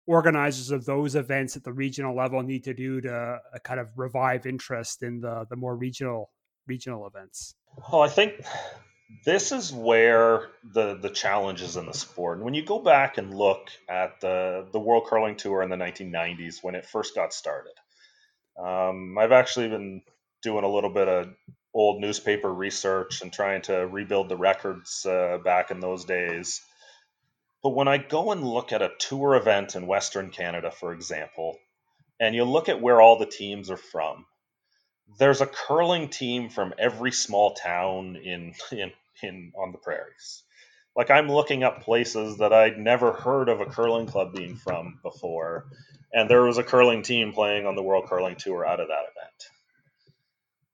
[0.10, 3.88] organizers of those events at the regional level need to do to uh, kind of
[3.95, 6.32] revive interest in the the more regional
[6.66, 7.53] regional events?
[7.91, 8.43] Well, I think
[9.24, 12.38] this is where the the challenge is in the sport.
[12.38, 15.76] And when you go back and look at the the World Curling Tour in the
[15.76, 17.76] 1990s when it first got started,
[18.57, 20.01] um, I've actually been
[20.41, 21.28] doing a little bit of
[21.72, 26.62] old newspaper research and trying to rebuild the records uh, back in those days.
[27.62, 31.57] But when I go and look at a tour event in Western Canada, for example,
[32.20, 34.26] and you look at where all the teams are from,
[35.18, 38.91] there's a curling team from every small town in in,
[39.24, 40.43] in on the prairies.
[40.95, 44.99] Like I'm looking up places that I'd never heard of a curling club being from
[45.03, 45.68] before,
[46.14, 48.93] and there was a curling team playing on the World Curling Tour out of that
[48.93, 49.43] event.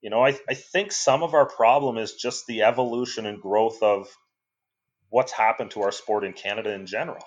[0.00, 3.82] You know, I, I think some of our problem is just the evolution and growth
[3.82, 4.08] of
[5.16, 7.24] what's happened to our sport in Canada in general.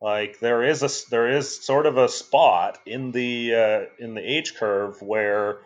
[0.00, 4.20] Like there is a there is sort of a spot in the uh, in the
[4.20, 5.58] age curve where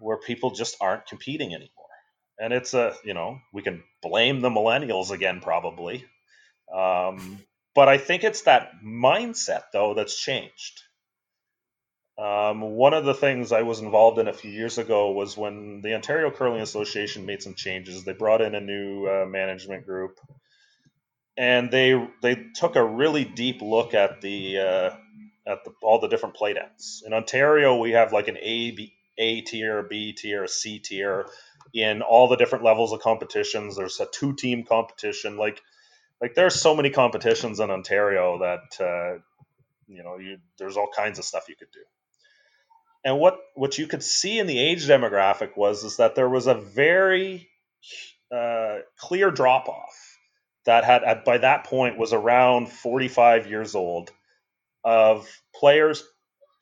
[0.00, 1.94] where people just aren't competing anymore,
[2.40, 6.04] and it's a you know we can blame the millennials again probably,
[6.74, 7.38] um,
[7.76, 10.82] but I think it's that mindset though that's changed.
[12.18, 15.82] Um, one of the things I was involved in a few years ago was when
[15.82, 18.04] the Ontario Curling Association made some changes.
[18.04, 20.18] They brought in a new uh, management group,
[21.36, 24.90] and they they took a really deep look at the uh,
[25.46, 27.04] at the, all the different playdowns.
[27.04, 31.26] In Ontario, we have like an A B, A tier, B tier, C tier
[31.74, 33.76] in all the different levels of competitions.
[33.76, 35.36] There's a two team competition.
[35.36, 35.60] Like
[36.20, 39.18] like there's so many competitions in Ontario that uh,
[39.86, 41.80] you know you, there's all kinds of stuff you could do.
[43.06, 46.48] And what what you could see in the age demographic was is that there was
[46.48, 47.48] a very
[48.34, 50.18] uh, clear drop off
[50.64, 54.10] that had at, by that point was around 45 years old
[54.82, 56.02] of players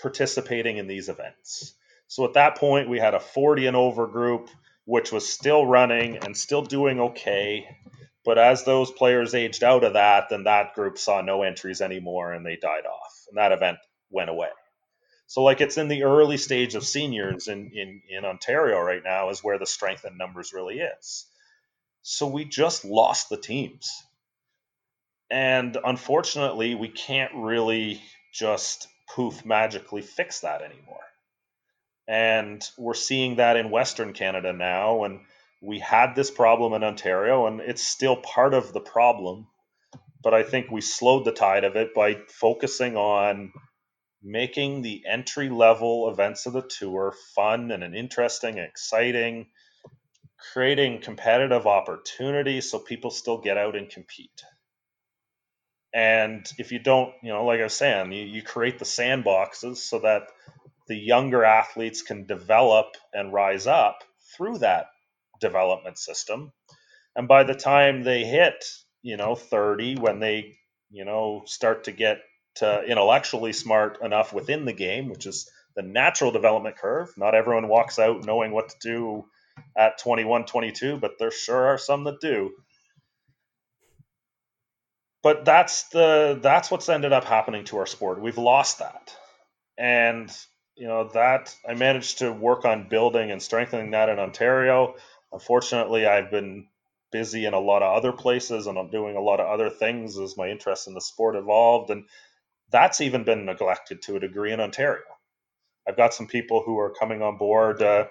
[0.03, 1.75] participating in these events.
[2.09, 4.51] So at that point, we had a 40 and over group,
[4.85, 7.67] which was still running and still doing okay.
[8.23, 12.35] But as those players aged out of that, then that group saw no entries anymore
[12.35, 13.25] and they died off.
[13.31, 13.79] And that event
[14.11, 14.51] went away.
[15.35, 19.31] So like it's in the early stage of seniors in, in, in Ontario right now
[19.31, 21.27] is where the strength in numbers really is.
[22.03, 23.91] So we just lost the teams.
[25.29, 28.01] And unfortunately, we can't really
[28.33, 31.03] just poof magically fix that anymore.
[32.07, 35.03] And we're seeing that in Western Canada now.
[35.03, 35.19] And
[35.61, 39.49] we had this problem in Ontario, and it's still part of the problem.
[40.23, 43.53] But I think we slowed the tide of it by focusing on
[44.25, 49.47] making the entry level events of the tour fun and an interesting, exciting,
[50.53, 54.43] creating competitive opportunity so people still get out and compete.
[55.95, 59.77] And if you don't, you know, like I was saying, you, you create the sandboxes
[59.77, 60.25] so that
[60.89, 64.05] the younger athletes can develop and rise up
[64.37, 64.87] through that
[65.41, 66.53] development system.
[67.17, 68.65] And by the time they hit,
[69.03, 70.57] you know, 30, when they,
[70.91, 72.19] you know, start to get
[72.57, 77.13] to intellectually smart enough within the game, which is the natural development curve.
[77.17, 79.25] Not everyone walks out knowing what to do
[79.77, 82.53] at 21, 22, but there sure are some that do.
[85.23, 88.21] But that's the that's what's ended up happening to our sport.
[88.21, 89.17] We've lost that.
[89.79, 90.31] And
[90.77, 94.97] you know that I managed to work on building and strengthening that in Ontario.
[95.33, 96.67] Unfortunately, I've been
[97.11, 100.19] busy in a lot of other places and I'm doing a lot of other things
[100.19, 102.05] as my interest in the sport evolved and
[102.71, 105.03] that's even been neglected to a degree in Ontario.
[105.87, 107.83] I've got some people who are coming on board.
[107.83, 108.07] Uh,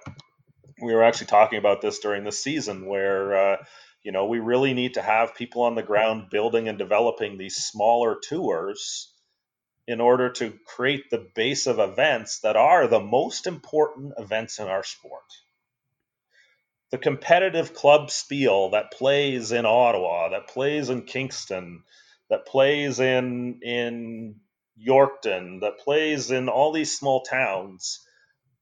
[0.82, 3.58] we were actually talking about this during the season where, uh,
[4.04, 7.56] you know, we really need to have people on the ground building and developing these
[7.56, 9.12] smaller tours
[9.88, 14.68] in order to create the base of events that are the most important events in
[14.68, 15.24] our sport.
[16.91, 21.84] The competitive club spiel that plays in Ottawa, that plays in Kingston,
[22.30, 24.36] that plays in in
[24.78, 27.99] Yorkton, that plays in all these small towns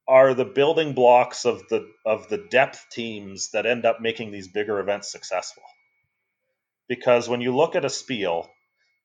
[0.07, 4.47] are the building blocks of the of the depth teams that end up making these
[4.47, 5.64] bigger events successful.
[6.89, 8.49] Because when you look at a spiel,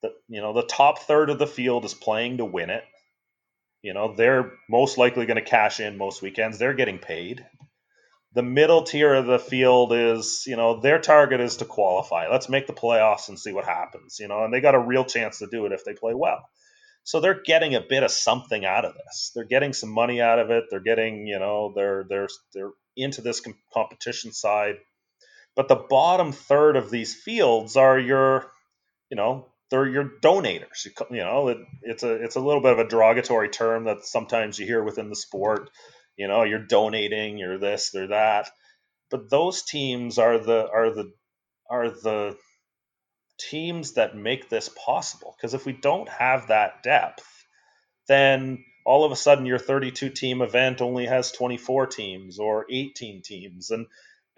[0.01, 2.83] that you know the top third of the field is playing to win it.
[3.81, 6.57] You know they're most likely going to cash in most weekends.
[6.57, 7.45] They're getting paid.
[8.33, 12.27] The middle tier of the field is, you know, their target is to qualify.
[12.27, 14.19] Let's make the playoffs and see what happens.
[14.19, 16.47] You know, and they got a real chance to do it if they play well.
[17.07, 19.31] So they're getting a bit of something out of this.
[19.33, 20.65] They're getting some money out of it.
[20.69, 23.41] They're getting, you know, they're they're they're into this
[23.73, 24.75] competition side.
[25.55, 28.51] But the bottom third of these fields are your,
[29.09, 30.83] you know, they're your donators.
[30.83, 34.03] You, you know, it, it's a it's a little bit of a derogatory term that
[34.03, 35.69] sometimes you hear within the sport.
[36.17, 38.49] You know, you're donating, you're this, they're that.
[39.09, 41.13] But those teams are the are the
[41.69, 42.35] are the
[43.37, 45.35] teams that make this possible.
[45.37, 47.25] Because if we don't have that depth,
[48.07, 53.21] then all of a sudden your 32 team event only has 24 teams or 18
[53.21, 53.85] teams and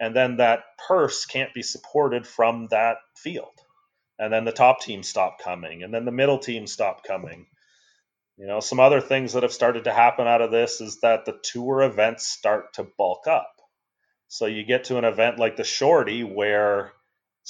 [0.00, 3.52] and then that purse can't be supported from that field.
[4.18, 7.46] And then the top teams stop coming and then the middle teams stop coming.
[8.36, 11.26] You know some other things that have started to happen out of this is that
[11.26, 13.52] the tour events start to bulk up.
[14.28, 16.92] So you get to an event like the shorty where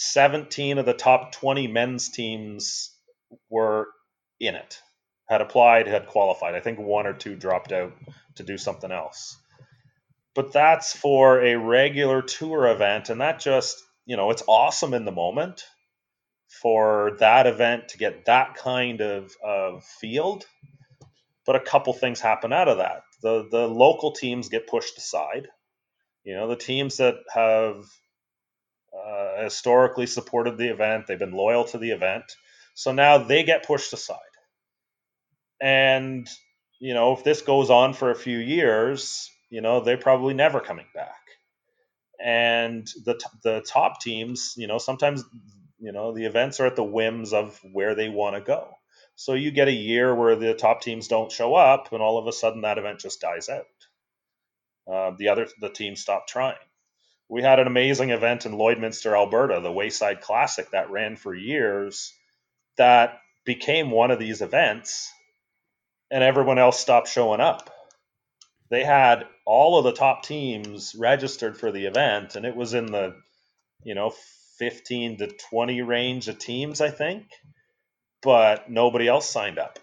[0.02, 2.96] 17 of the top 20 men's teams
[3.50, 3.88] were
[4.40, 4.80] in it,
[5.28, 6.54] had applied, had qualified.
[6.54, 7.92] I think one or two dropped out
[8.36, 9.36] to do something else.
[10.34, 13.76] But that's for a regular tour event, and that just,
[14.06, 15.64] you know, it's awesome in the moment
[16.62, 20.46] for that event to get that kind of, of field.
[21.44, 23.02] But a couple things happen out of that.
[23.20, 25.48] The the local teams get pushed aside.
[26.24, 27.84] You know, the teams that have
[28.92, 31.06] uh, historically supported the event.
[31.06, 32.24] They've been loyal to the event.
[32.74, 34.18] So now they get pushed aside.
[35.60, 36.28] And,
[36.78, 40.60] you know, if this goes on for a few years, you know, they're probably never
[40.60, 41.20] coming back.
[42.22, 45.24] And the, the top teams, you know, sometimes,
[45.78, 48.68] you know, the events are at the whims of where they want to go.
[49.16, 52.26] So you get a year where the top teams don't show up, and all of
[52.26, 53.66] a sudden that event just dies out.
[54.90, 56.56] Uh, the other the team stop trying
[57.30, 62.12] we had an amazing event in Lloydminster, Alberta, the Wayside Classic that ran for years
[62.76, 65.12] that became one of these events
[66.10, 67.70] and everyone else stopped showing up.
[68.68, 72.86] They had all of the top teams registered for the event and it was in
[72.86, 73.14] the,
[73.84, 74.12] you know,
[74.58, 77.26] 15 to 20 range of teams, I think,
[78.22, 79.78] but nobody else signed up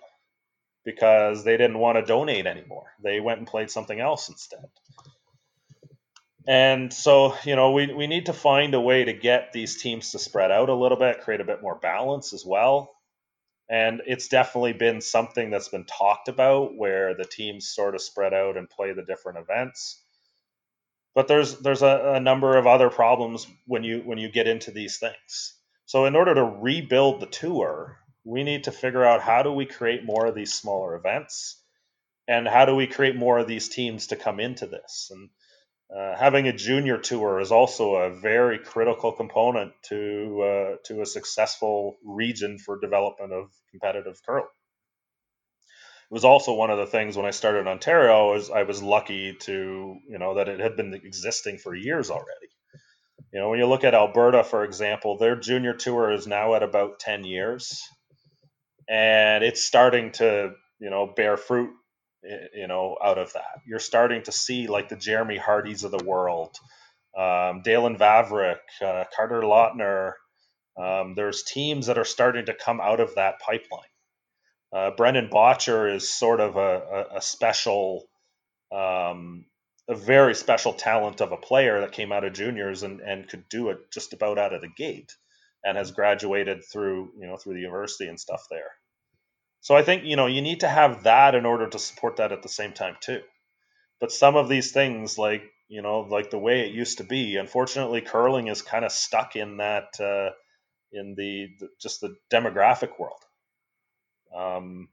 [0.83, 2.91] because they didn't want to donate anymore.
[3.01, 4.65] They went and played something else instead.
[6.47, 10.11] And so, you know, we, we need to find a way to get these teams
[10.11, 12.95] to spread out a little bit, create a bit more balance as well.
[13.69, 18.33] And it's definitely been something that's been talked about where the teams sort of spread
[18.33, 20.01] out and play the different events.
[21.13, 24.71] But there's there's a, a number of other problems when you when you get into
[24.71, 25.55] these things.
[25.85, 29.65] So in order to rebuild the tour, we need to figure out how do we
[29.65, 31.61] create more of these smaller events
[32.25, 35.29] and how do we create more of these teams to come into this and
[35.95, 41.05] uh, having a junior tour is also a very critical component to uh, to a
[41.05, 44.47] successful region for development of competitive curling.
[46.09, 48.83] It was also one of the things when I started in Ontario is I was
[48.83, 52.49] lucky to you know that it had been existing for years already.
[53.33, 56.63] You know, when you look at Alberta, for example, their junior tour is now at
[56.63, 57.81] about ten years,
[58.89, 61.71] and it's starting to you know bear fruit
[62.23, 63.61] you know, out of that.
[63.65, 66.55] You're starting to see like the Jeremy Hartys of the world,
[67.17, 70.13] um, Daylan Vavrek, uh, Carter Lautner.
[70.77, 73.81] Um, there's teams that are starting to come out of that pipeline.
[74.73, 78.03] Uh, Brendan Bottcher is sort of a, a, a special,
[78.71, 79.45] um,
[79.87, 83.47] a very special talent of a player that came out of juniors and, and could
[83.49, 85.15] do it just about out of the gate
[85.63, 88.71] and has graduated through, you know, through the university and stuff there.
[89.67, 92.31] So I think, you know, you need to have that in order to support that
[92.31, 93.21] at the same time too.
[93.99, 97.35] But some of these things like, you know, like the way it used to be,
[97.35, 100.29] unfortunately curling is kind of stuck in that uh,
[100.93, 103.19] in the, the, just the demographic world.
[104.33, 104.87] Um,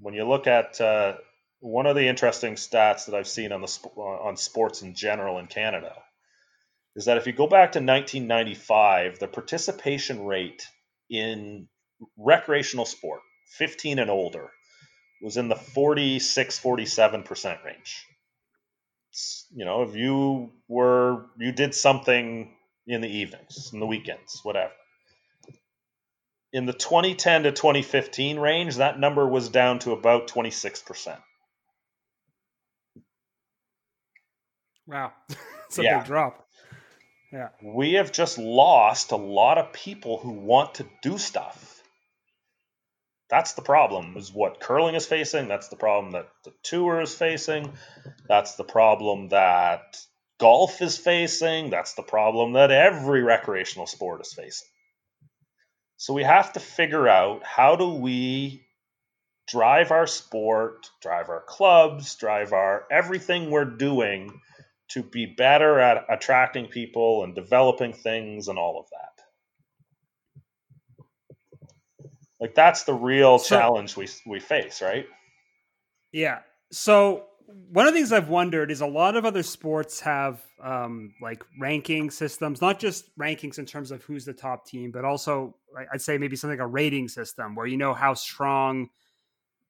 [0.00, 1.18] when you look at uh,
[1.60, 5.46] one of the interesting stats that I've seen on the on sports in general in
[5.46, 5.94] Canada
[6.96, 10.66] is that if you go back to 1995, the participation rate
[11.08, 11.68] in
[12.16, 13.20] recreational sport
[13.58, 14.50] 15 and older
[15.20, 18.06] was in the 46 47% range.
[19.54, 22.54] You know if you were you did something
[22.86, 24.72] in the evenings in the weekends whatever.
[26.52, 31.18] In the 2010 to 2015 range that number was down to about 26%
[34.86, 35.12] wow.
[35.66, 35.98] It's a yeah.
[36.00, 36.46] big drop.
[37.32, 37.48] Yeah.
[37.62, 41.81] We have just lost a lot of people who want to do stuff
[43.32, 47.14] that's the problem is what curling is facing that's the problem that the tour is
[47.14, 47.72] facing
[48.28, 49.96] that's the problem that
[50.38, 54.68] golf is facing that's the problem that every recreational sport is facing.
[55.96, 58.66] So we have to figure out how do we
[59.48, 64.40] drive our sport drive our clubs drive our everything we're doing
[64.88, 69.11] to be better at attracting people and developing things and all of that
[72.42, 75.06] Like that's the real so, challenge we we face, right?
[76.10, 76.40] Yeah.
[76.72, 77.26] So
[77.70, 81.44] one of the things I've wondered is a lot of other sports have um, like
[81.60, 85.54] ranking systems, not just rankings in terms of who's the top team, but also
[85.92, 88.88] I'd say maybe something like a rating system where you know how strong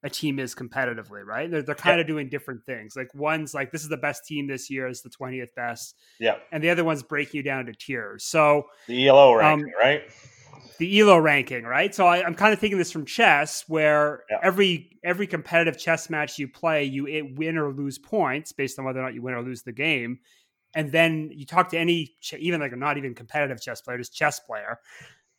[0.03, 1.51] a team is competitively, right?
[1.51, 2.01] They're, they're kind yeah.
[2.01, 2.97] of doing different things.
[2.97, 6.37] Like one's like this is the best team this year, is the twentieth best, yeah,
[6.53, 8.25] and the other one's breaking you down to tiers.
[8.25, 10.05] So the ELO ranking, um, right?
[10.79, 14.39] The elo ranking right so I, am kind of taking this from chess where yeah.
[14.43, 19.01] every every competitive chess match you play you win or lose points based on whether
[19.01, 20.19] or not you win or lose the game
[20.75, 24.15] and then you talk to any even like a not even competitive chess player just
[24.15, 24.79] chess player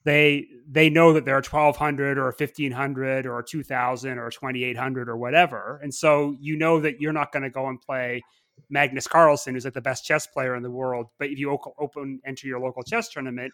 [0.05, 5.79] they they know that there are 1200 or 1500 or 2000 or 2800 or whatever
[5.81, 8.21] and so you know that you're not going to go and play
[8.69, 11.07] Magnus Carlsen, who's like the best chess player in the world.
[11.19, 13.53] But if you open enter your local chess tournament,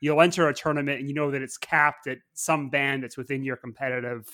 [0.00, 3.42] you'll enter a tournament and you know that it's capped at some band that's within
[3.42, 4.26] your competitive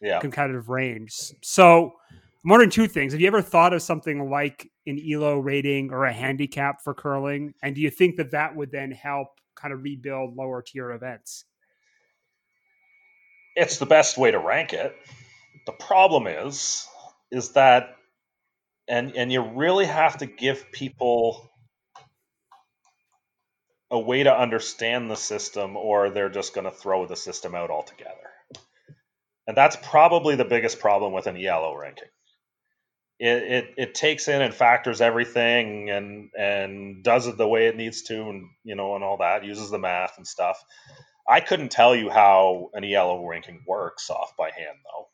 [0.00, 0.20] yeah.
[0.20, 1.32] competitive range.
[1.42, 1.92] So
[2.44, 3.12] I'm wondering two things.
[3.12, 7.54] Have you ever thought of something like an ELO rating or a handicap for curling?
[7.62, 11.44] And do you think that that would then help kind of rebuild lower tier events?
[13.56, 14.94] It's the best way to rank it.
[15.66, 16.86] The problem is,
[17.32, 17.96] is that,
[18.86, 21.50] and and you really have to give people
[23.90, 27.70] a way to understand the system or they're just going to throw the system out
[27.70, 28.30] altogether.
[29.46, 32.08] And that's probably the biggest problem with an ELO ranking.
[33.18, 37.76] It, it, it takes in and factors everything and and does it the way it
[37.76, 40.62] needs to and you know and all that uses the math and stuff.
[41.28, 45.08] I couldn't tell you how an ELO ranking works off by hand though.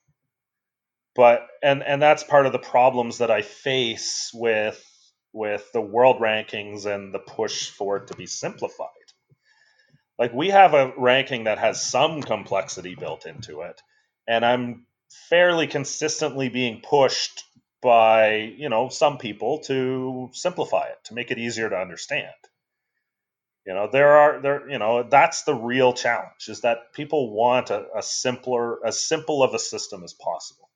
[1.16, 4.84] But and and that's part of the problems that I face with
[5.34, 8.88] with the world rankings and the push for it to be simplified.
[10.18, 13.82] Like we have a ranking that has some complexity built into it,
[14.26, 14.86] and I'm
[15.28, 17.44] fairly consistently being pushed
[17.82, 22.32] by you know some people to simplify it to make it easier to understand
[23.66, 27.70] you know there are there you know that's the real challenge is that people want
[27.70, 30.68] a, a simpler as simple of a system as possible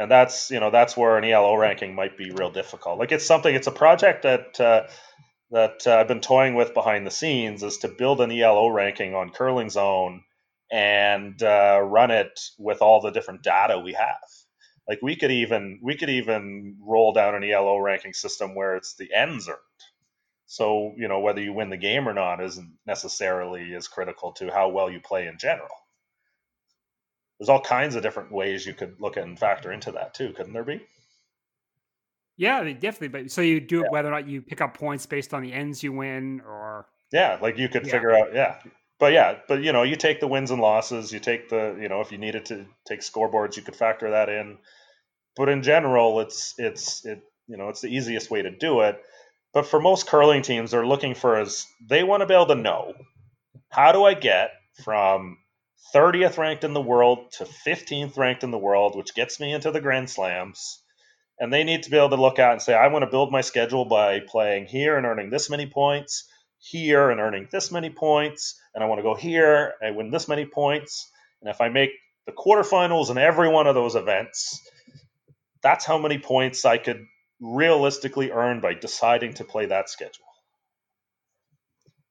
[0.00, 2.98] and that's you know that's where an elo ranking might be real difficult.
[2.98, 4.86] Like it's something it's a project that uh,
[5.50, 9.14] that uh, i've been toying with behind the scenes is to build an elo ranking
[9.14, 10.22] on curling zone
[10.72, 14.24] and uh, run it with all the different data we have.
[14.88, 18.94] Like we could even we could even roll down an elo ranking system where it's
[18.96, 19.58] the ends earned.
[20.46, 24.50] So, you know, whether you win the game or not isn't necessarily as critical to
[24.50, 25.68] how well you play in general.
[27.40, 30.32] There's all kinds of different ways you could look at and factor into that too,
[30.34, 30.82] couldn't there be?
[32.36, 33.08] Yeah, definitely.
[33.08, 35.52] But so you do it whether or not you pick up points based on the
[35.52, 37.92] ends you win, or yeah, like you could Yeah.
[37.92, 38.58] figure out, yeah.
[38.98, 41.12] But yeah, but you know, you take the wins and losses.
[41.12, 44.28] You take the, you know, if you needed to take scoreboards, you could factor that
[44.28, 44.58] in.
[45.36, 49.02] But in general, it's it's it, you know, it's the easiest way to do it.
[49.52, 52.54] But for most curling teams, they're looking for is they want to be able to
[52.54, 52.94] know
[53.70, 54.52] how do I get
[54.84, 55.38] from
[55.94, 59.70] 30th ranked in the world to 15th ranked in the world, which gets me into
[59.70, 60.82] the Grand Slams.
[61.38, 63.32] And they need to be able to look at and say, I want to build
[63.32, 66.28] my schedule by playing here and earning this many points,
[66.58, 70.28] here and earning this many points, and I want to go here and win this
[70.28, 71.10] many points.
[71.40, 71.90] And if I make
[72.26, 74.60] the quarterfinals in every one of those events,
[75.62, 77.06] that's how many points I could
[77.40, 80.26] realistically earn by deciding to play that schedule.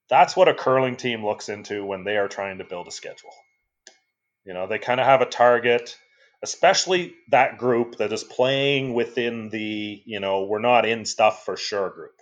[0.09, 3.29] That's what a curling team looks into when they are trying to build a schedule.
[4.45, 5.97] You know, they kind of have a target,
[6.43, 11.57] especially that group that is playing within the, you know, we're not in stuff for
[11.57, 12.15] sure group.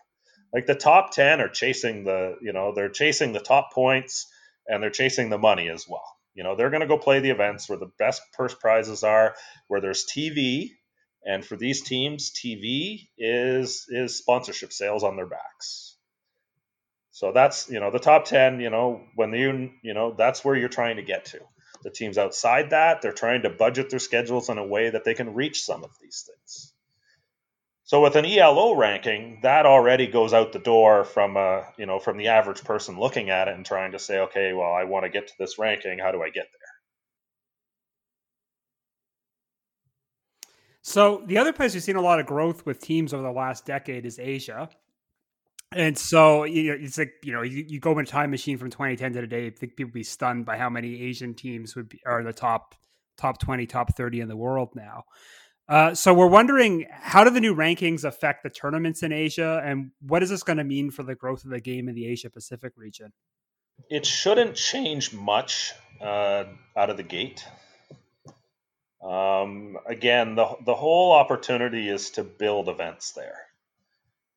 [0.53, 4.27] Like the top 10 are chasing the, you know, they're chasing the top points
[4.68, 6.18] and they're chasing the money as well.
[6.34, 9.35] You know, they're going to go play the events where the best purse prizes are,
[9.68, 10.69] where there's TV,
[11.26, 15.98] and for these teams, TV is is sponsorship sales on their backs.
[17.11, 18.60] So that's you know the top ten.
[18.60, 21.39] You know when you you know that's where you're trying to get to.
[21.83, 25.13] The teams outside that they're trying to budget their schedules in a way that they
[25.13, 26.73] can reach some of these things.
[27.83, 31.99] So with an ELO ranking, that already goes out the door from a you know
[31.99, 35.05] from the average person looking at it and trying to say, okay, well I want
[35.05, 35.99] to get to this ranking.
[35.99, 36.67] How do I get there?
[40.81, 43.65] So the other place we've seen a lot of growth with teams over the last
[43.65, 44.69] decade is Asia.
[45.73, 48.57] And so you know, it's like you know you, you go in a time machine
[48.57, 49.48] from 2010 to today.
[49.48, 52.76] I think people be stunned by how many Asian teams would be are the top
[53.18, 55.03] top 20, top 30 in the world now.
[55.68, 59.91] Uh, so we're wondering how do the new rankings affect the tournaments in Asia, and
[59.99, 62.30] what is this going to mean for the growth of the game in the Asia
[62.30, 63.11] Pacific region?
[63.89, 66.45] It shouldn't change much uh,
[66.77, 67.45] out of the gate.
[69.03, 73.38] Um, again, the the whole opportunity is to build events there,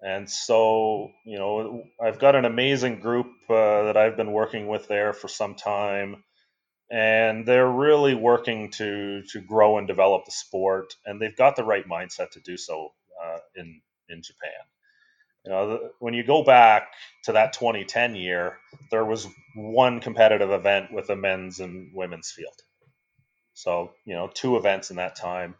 [0.02, 4.88] and so you know I've got an amazing group uh, that I've been working with
[4.88, 6.24] there for some time,
[6.90, 11.64] and they're really working to to grow and develop the sport, and they've got the
[11.64, 12.90] right mindset to do so
[13.24, 14.52] uh, in in Japan.
[15.44, 16.92] You know, the, when you go back
[17.24, 18.58] to that 2010 year,
[18.90, 22.54] there was one competitive event with a men's and women's field.
[23.54, 25.54] So, you know, two events in that time.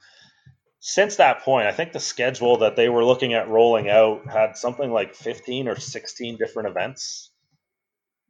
[0.80, 4.56] Since that point, I think the schedule that they were looking at rolling out had
[4.56, 7.30] something like 15 or 16 different events.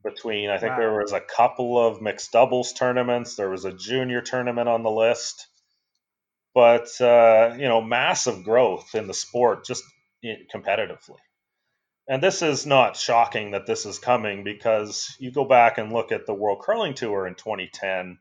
[0.02, 0.78] Between, I think Wow.
[0.78, 4.90] there was a couple of mixed doubles tournaments, there was a junior tournament on the
[4.90, 5.46] list.
[6.52, 9.84] But, uh, you know, massive growth in the sport just
[10.52, 11.18] competitively.
[12.08, 16.10] And this is not shocking that this is coming because you go back and look
[16.10, 18.18] at the World Curling Tour in 2010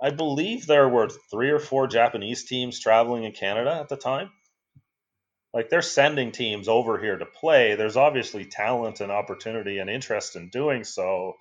[0.00, 4.30] I believe there were three or four Japanese teams traveling in Canada at the time.
[5.52, 7.74] Like they're sending teams over here to play.
[7.74, 11.34] There's obviously talent and opportunity and interest in doing so.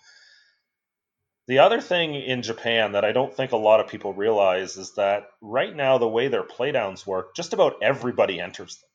[1.48, 4.96] The other thing in Japan that I don't think a lot of people realize is
[4.96, 8.90] that right now, the way their playdowns work, just about everybody enters them.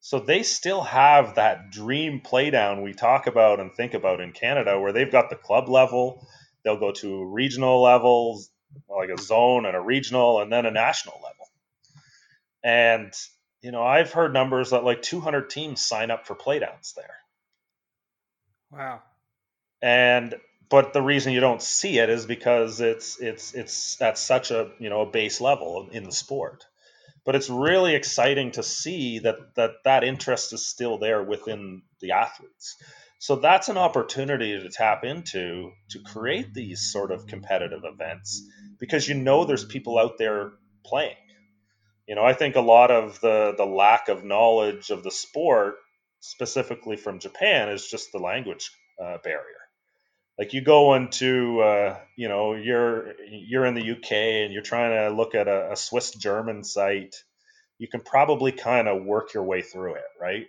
[0.00, 4.80] So they still have that dream playdown we talk about and think about in Canada,
[4.80, 6.26] where they've got the club level,
[6.64, 8.50] they'll go to regional levels,
[8.88, 11.46] like a zone and a regional, and then a national level.
[12.62, 13.12] And
[13.62, 17.16] you know, I've heard numbers that like 200 teams sign up for playdowns there.
[18.70, 19.02] Wow.
[19.80, 20.34] And
[20.68, 24.70] but the reason you don't see it is because it's it's it's at such a
[24.78, 26.66] you know a base level in the sport.
[27.24, 32.12] But it's really exciting to see that that that interest is still there within the
[32.12, 32.76] athletes.
[33.22, 38.42] So that's an opportunity to tap into to create these sort of competitive events
[38.80, 40.50] because you know there's people out there
[40.84, 41.14] playing.
[42.08, 45.76] you know, I think a lot of the the lack of knowledge of the sport,
[46.20, 48.72] specifically from Japan, is just the language
[49.02, 49.62] uh, barrier.
[50.38, 54.92] Like you go into, uh, you know, you're you're in the UK and you're trying
[54.92, 57.16] to look at a, a Swiss German site,
[57.78, 60.46] you can probably kind of work your way through it, right?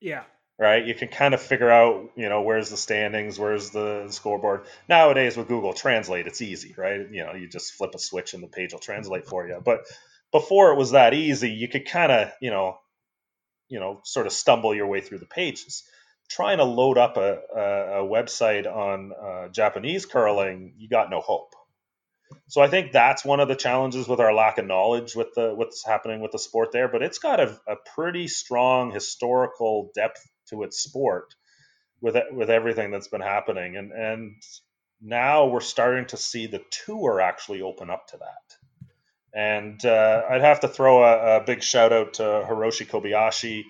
[0.00, 0.24] Yeah.
[0.60, 0.84] Right.
[0.84, 4.66] You can kind of figure out, you know, where's the standings, where's the scoreboard.
[4.90, 7.00] Nowadays with Google Translate, it's easy, right?
[7.10, 9.58] You know, you just flip a switch and the page will translate for you.
[9.64, 9.86] But
[10.32, 12.76] before it was that easy, you could kind of, you know,
[13.70, 15.82] you know, sort of stumble your way through the pages.
[16.28, 21.22] Trying to load up a, a, a website on uh, Japanese curling, you got no
[21.22, 21.54] hope.
[22.48, 25.54] So I think that's one of the challenges with our lack of knowledge with the
[25.54, 26.88] what's happening with the sport there.
[26.88, 30.20] But it's got a, a pretty strong historical depth
[30.50, 31.34] to its sport
[32.00, 34.42] with with everything that's been happening, and and
[35.00, 38.88] now we're starting to see the tour actually open up to that.
[39.32, 43.62] And uh, I'd have to throw a, a, big shout out to Hiroshi Kobayashi.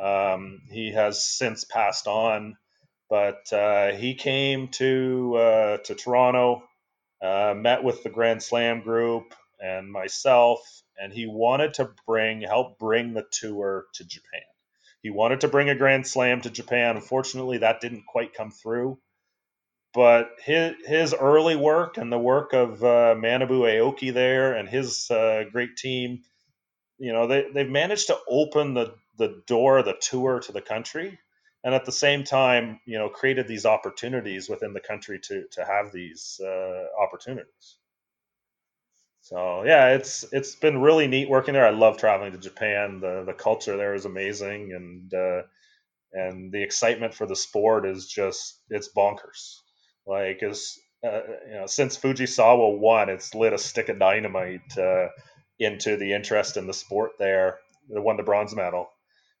[0.00, 2.56] Um, he has since passed on,
[3.08, 6.62] but uh, he came to uh, to Toronto
[7.22, 10.60] uh, met with the Grand Slam group and myself,
[11.00, 14.42] and he wanted to bring help bring the tour to Japan.
[15.02, 16.96] He wanted to bring a Grand Slam to Japan.
[16.96, 18.98] Unfortunately, that didn't quite come through.
[19.94, 25.10] But his his early work and the work of uh, Manabu Aoki there and his
[25.10, 26.22] uh, great team,
[26.98, 31.18] you know, they they've managed to open the the door the tour to the country
[31.64, 35.64] and at the same time, you know, created these opportunities within the country to to
[35.64, 37.76] have these uh, opportunities.
[39.28, 41.66] So yeah, it's it's been really neat working there.
[41.66, 43.00] I love traveling to Japan.
[43.00, 45.42] The the culture there is amazing, and uh,
[46.14, 49.58] and the excitement for the sport is just it's bonkers.
[50.06, 55.08] Like as uh, you know, since Fujisawa won, it's lit a stick of dynamite uh,
[55.58, 57.58] into the interest in the sport there.
[57.92, 58.88] They won the bronze medal.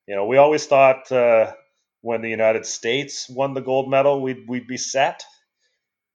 [0.06, 1.54] You know, we always thought uh,
[2.02, 5.24] when the United States won the gold medal, we'd we'd be set.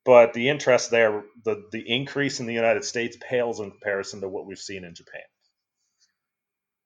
[0.06, 4.28] But the interest there, the the increase in the United States pales in comparison to
[4.30, 5.22] what we've seen in Japan.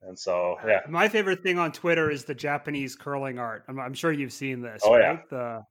[0.03, 0.81] And so, yeah.
[0.87, 3.63] My favorite thing on Twitter is the Japanese curling art.
[3.67, 4.83] I'm, I'm sure you've seen this.
[4.85, 5.01] Oh right?
[5.01, 5.17] yeah.
[5.29, 5.63] The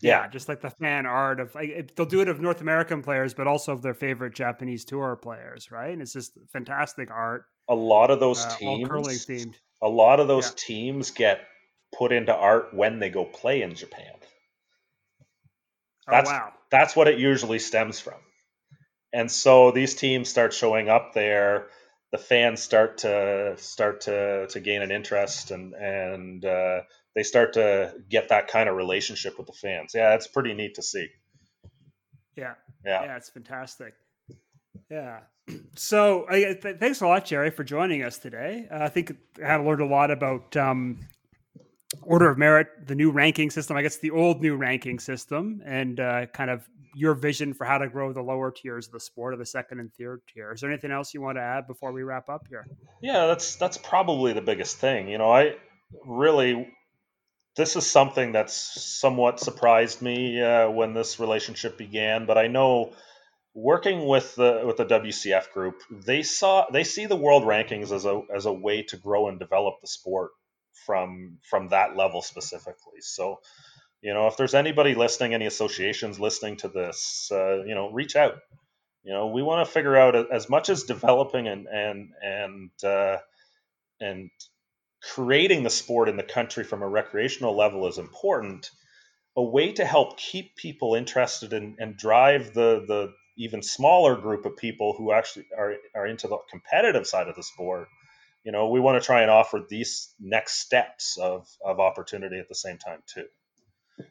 [0.00, 3.02] yeah, yeah, just like the fan art of like, they'll do it of North American
[3.02, 5.92] players, but also of their favorite Japanese tour players, right?
[5.92, 7.44] And it's just fantastic art.
[7.68, 9.54] A lot of those uh, teams, curling themed.
[9.82, 10.54] A lot of those yeah.
[10.56, 11.40] teams get
[11.96, 14.12] put into art when they go play in Japan.
[16.08, 16.52] Oh, that's, oh, wow.
[16.70, 18.20] That's what it usually stems from.
[19.12, 21.68] And so these teams start showing up there.
[22.12, 26.80] The fans start to start to to gain an interest, and and uh,
[27.14, 29.92] they start to get that kind of relationship with the fans.
[29.94, 31.08] Yeah, it's pretty neat to see.
[32.36, 32.54] Yeah,
[32.84, 33.94] yeah, yeah, it's fantastic.
[34.90, 35.20] Yeah.
[35.76, 38.66] So, th- thanks a lot, Gerry, for joining us today.
[38.70, 40.98] Uh, I think I have learned a lot about um,
[42.02, 45.98] order of merit, the new ranking system, I guess the old new ranking system, and
[46.00, 49.34] uh, kind of your vision for how to grow the lower tiers of the sport
[49.34, 50.52] or the second and third tier.
[50.52, 52.66] Is there anything else you want to add before we wrap up here?
[53.00, 55.08] Yeah, that's that's probably the biggest thing.
[55.08, 55.54] You know, I
[56.04, 56.68] really
[57.56, 58.54] this is something that's
[59.00, 62.92] somewhat surprised me uh, when this relationship began, but I know
[63.54, 68.04] working with the with the WCF group, they saw they see the world rankings as
[68.04, 70.30] a as a way to grow and develop the sport
[70.86, 73.00] from from that level specifically.
[73.00, 73.40] So,
[74.00, 78.16] you know, if there's anybody listening, any associations listening to this, uh, you know, reach
[78.16, 78.36] out.
[79.02, 83.18] You know, we want to figure out as much as developing and and and uh,
[84.00, 84.30] and
[85.02, 88.70] creating the sport in the country from a recreational level is important.
[89.36, 94.44] A way to help keep people interested in, and drive the the even smaller group
[94.44, 97.88] of people who actually are, are into the competitive side of the sport
[98.44, 102.48] you know, we want to try and offer these next steps of, of opportunity at
[102.48, 103.26] the same time too.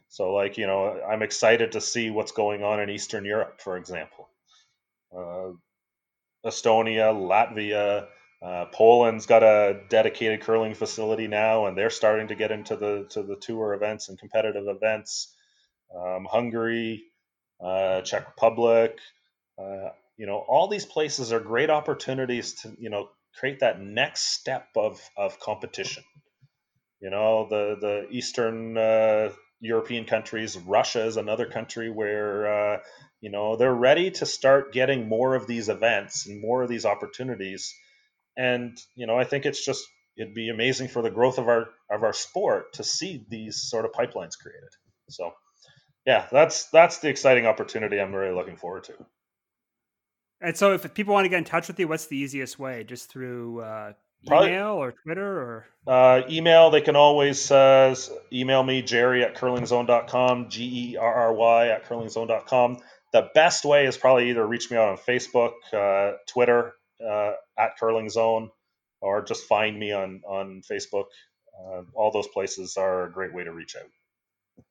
[0.08, 3.76] So like, you know, I'm excited to see what's going on in Eastern Europe, for
[3.76, 4.28] example.
[5.16, 5.52] Uh,
[6.44, 8.06] Estonia, Latvia,
[8.40, 13.06] uh, Poland's got a dedicated curling facility now, and they're starting to get into the
[13.10, 15.34] to the tour events and competitive events.
[15.94, 17.04] Um, Hungary,
[17.60, 18.98] uh, Czech Republic,
[19.58, 24.38] uh, you know, all these places are great opportunities to you know create that next
[24.38, 26.04] step of of competition.
[27.00, 29.30] You know, the the Eastern uh,
[29.60, 32.78] European countries, Russia is another country where uh,
[33.20, 36.84] you know they're ready to start getting more of these events and more of these
[36.84, 37.74] opportunities.
[38.36, 39.84] And you know, I think it's just
[40.16, 43.84] it'd be amazing for the growth of our of our sport to see these sort
[43.84, 44.70] of pipelines created.
[45.10, 45.32] So,
[46.04, 48.94] yeah, that's that's the exciting opportunity I'm really looking forward to.
[50.40, 52.84] And so, if people want to get in touch with you, what's the easiest way?
[52.84, 53.92] Just through uh,
[54.26, 57.94] Probably- email or Twitter or Uh, email, they can always uh,
[58.32, 62.78] email me, gerry at curlingzone.com, G E R R Y at curlingzone.com.
[63.12, 66.74] The best way is probably either reach me out on Facebook, uh, Twitter
[67.04, 68.50] uh, at curlingzone,
[69.00, 71.06] or just find me on, on Facebook.
[71.58, 74.64] Uh, all those places are a great way to reach out.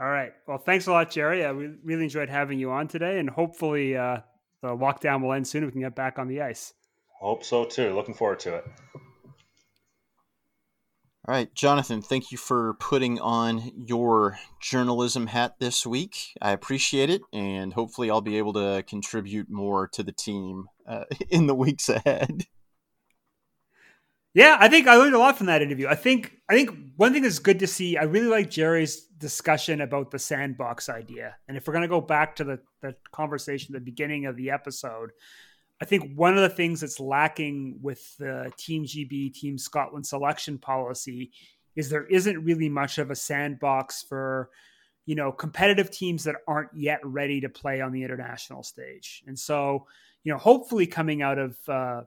[0.00, 0.32] All right.
[0.48, 1.44] Well, thanks a lot, Gerry.
[1.44, 4.18] I re- really enjoyed having you on today, and hopefully uh,
[4.62, 5.66] the lockdown will end soon.
[5.66, 6.72] We can get back on the ice.
[7.20, 7.94] Hope so too.
[7.94, 8.64] Looking forward to it.
[11.24, 16.16] All right, Jonathan, thank you for putting on your journalism hat this week.
[16.42, 21.04] I appreciate it, and hopefully, I'll be able to contribute more to the team uh,
[21.30, 22.46] in the weeks ahead.
[24.34, 25.88] Yeah, I think I learned a lot from that interview.
[25.88, 27.98] I think I think one thing that's good to see.
[27.98, 31.36] I really like Gerry's discussion about the sandbox idea.
[31.48, 34.36] And if we're going to go back to the the conversation at the beginning of
[34.36, 35.10] the episode,
[35.82, 40.58] I think one of the things that's lacking with the Team GB Team Scotland selection
[40.58, 41.32] policy
[41.76, 44.48] is there isn't really much of a sandbox for
[45.04, 49.22] you know competitive teams that aren't yet ready to play on the international stage.
[49.26, 49.86] And so,
[50.24, 52.02] you know, hopefully coming out of uh,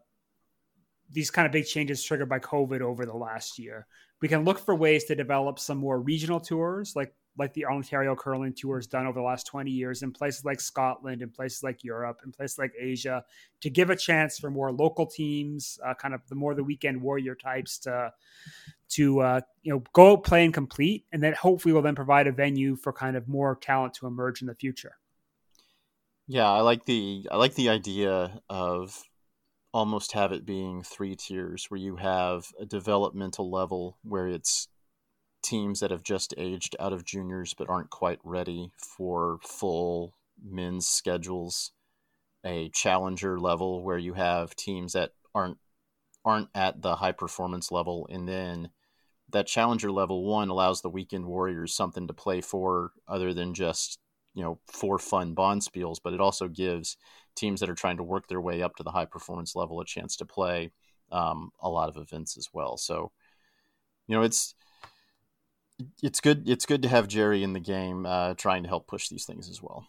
[1.15, 3.87] these kind of big changes triggered by COVID over the last year.
[4.21, 8.15] We can look for ways to develop some more regional tours, like like the Ontario
[8.15, 11.83] curling tours done over the last 20 years in places like Scotland, in places like
[11.83, 13.23] Europe, in places like Asia,
[13.61, 17.01] to give a chance for more local teams, uh, kind of the more the weekend
[17.01, 18.11] warrior types to
[18.89, 22.31] to uh, you know go play and complete, and that hopefully will then provide a
[22.31, 24.97] venue for kind of more talent to emerge in the future.
[26.27, 29.01] Yeah, I like the I like the idea of
[29.75, 34.69] almost have it being three tiers where you have a developmental level where it's
[35.43, 40.87] teams that have just aged out of juniors but aren't quite ready for full men's
[40.87, 41.73] schedules.
[42.45, 45.57] A challenger level where you have teams that aren't
[46.23, 48.69] aren't at the high performance level and then
[49.29, 53.99] that challenger level one allows the weekend warriors something to play for other than just
[54.33, 56.95] you know for fun bonspiels but it also gives
[57.35, 59.85] teams that are trying to work their way up to the high performance level a
[59.85, 60.71] chance to play
[61.11, 63.11] um, a lot of events as well so
[64.07, 64.55] you know it's
[66.01, 69.09] it's good it's good to have gerry in the game uh, trying to help push
[69.09, 69.87] these things as well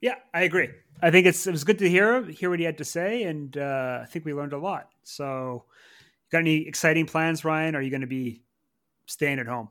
[0.00, 0.68] Yeah, I agree.
[1.00, 3.56] I think it's it was good to hear hear what he had to say, and
[3.56, 4.90] uh, I think we learned a lot.
[5.02, 5.64] So,
[6.30, 7.74] got any exciting plans, Ryan?
[7.74, 8.42] Are you going to be
[9.06, 9.70] staying at home?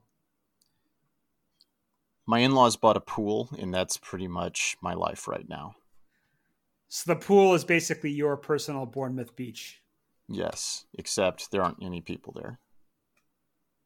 [2.25, 5.75] my in-laws bought a pool and that's pretty much my life right now
[6.95, 9.81] So the pool is basically your personal Bournemouth beach.
[10.29, 12.59] yes except there aren't any people there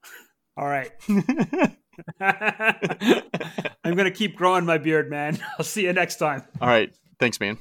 [0.57, 0.91] All right.
[2.19, 5.39] I'm going to keep growing my beard, man.
[5.57, 6.43] I'll see you next time.
[6.59, 6.93] All right.
[7.19, 7.57] Thanks, man.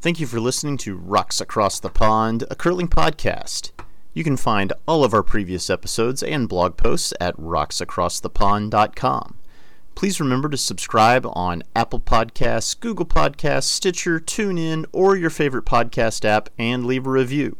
[0.00, 3.72] Thank you for listening to Rocks Across the Pond, a curling podcast.
[4.14, 9.38] You can find all of our previous episodes and blog posts at rocksacrossthepond.com.
[9.94, 16.24] Please remember to subscribe on Apple Podcasts, Google Podcasts, Stitcher, TuneIn, or your favorite podcast
[16.24, 17.56] app and leave a review.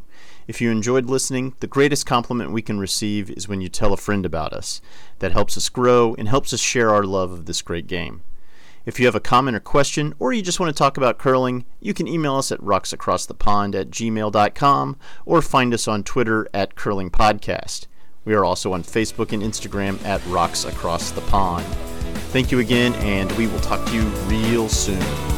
[0.49, 3.97] If you enjoyed listening, the greatest compliment we can receive is when you tell a
[3.97, 4.81] friend about us.
[5.21, 8.23] That helps us grow and helps us share our love of this great game.
[8.85, 11.65] If you have a comment or question, or you just want to talk about curling,
[11.81, 17.87] you can email us at rocksacrossthepond at gmail.com or find us on Twitter at curlingpodcast.
[18.25, 21.67] We are also on Facebook and Instagram at Rocks Across the Pond.
[22.33, 25.32] Thank you again, and we will talk to you real soon.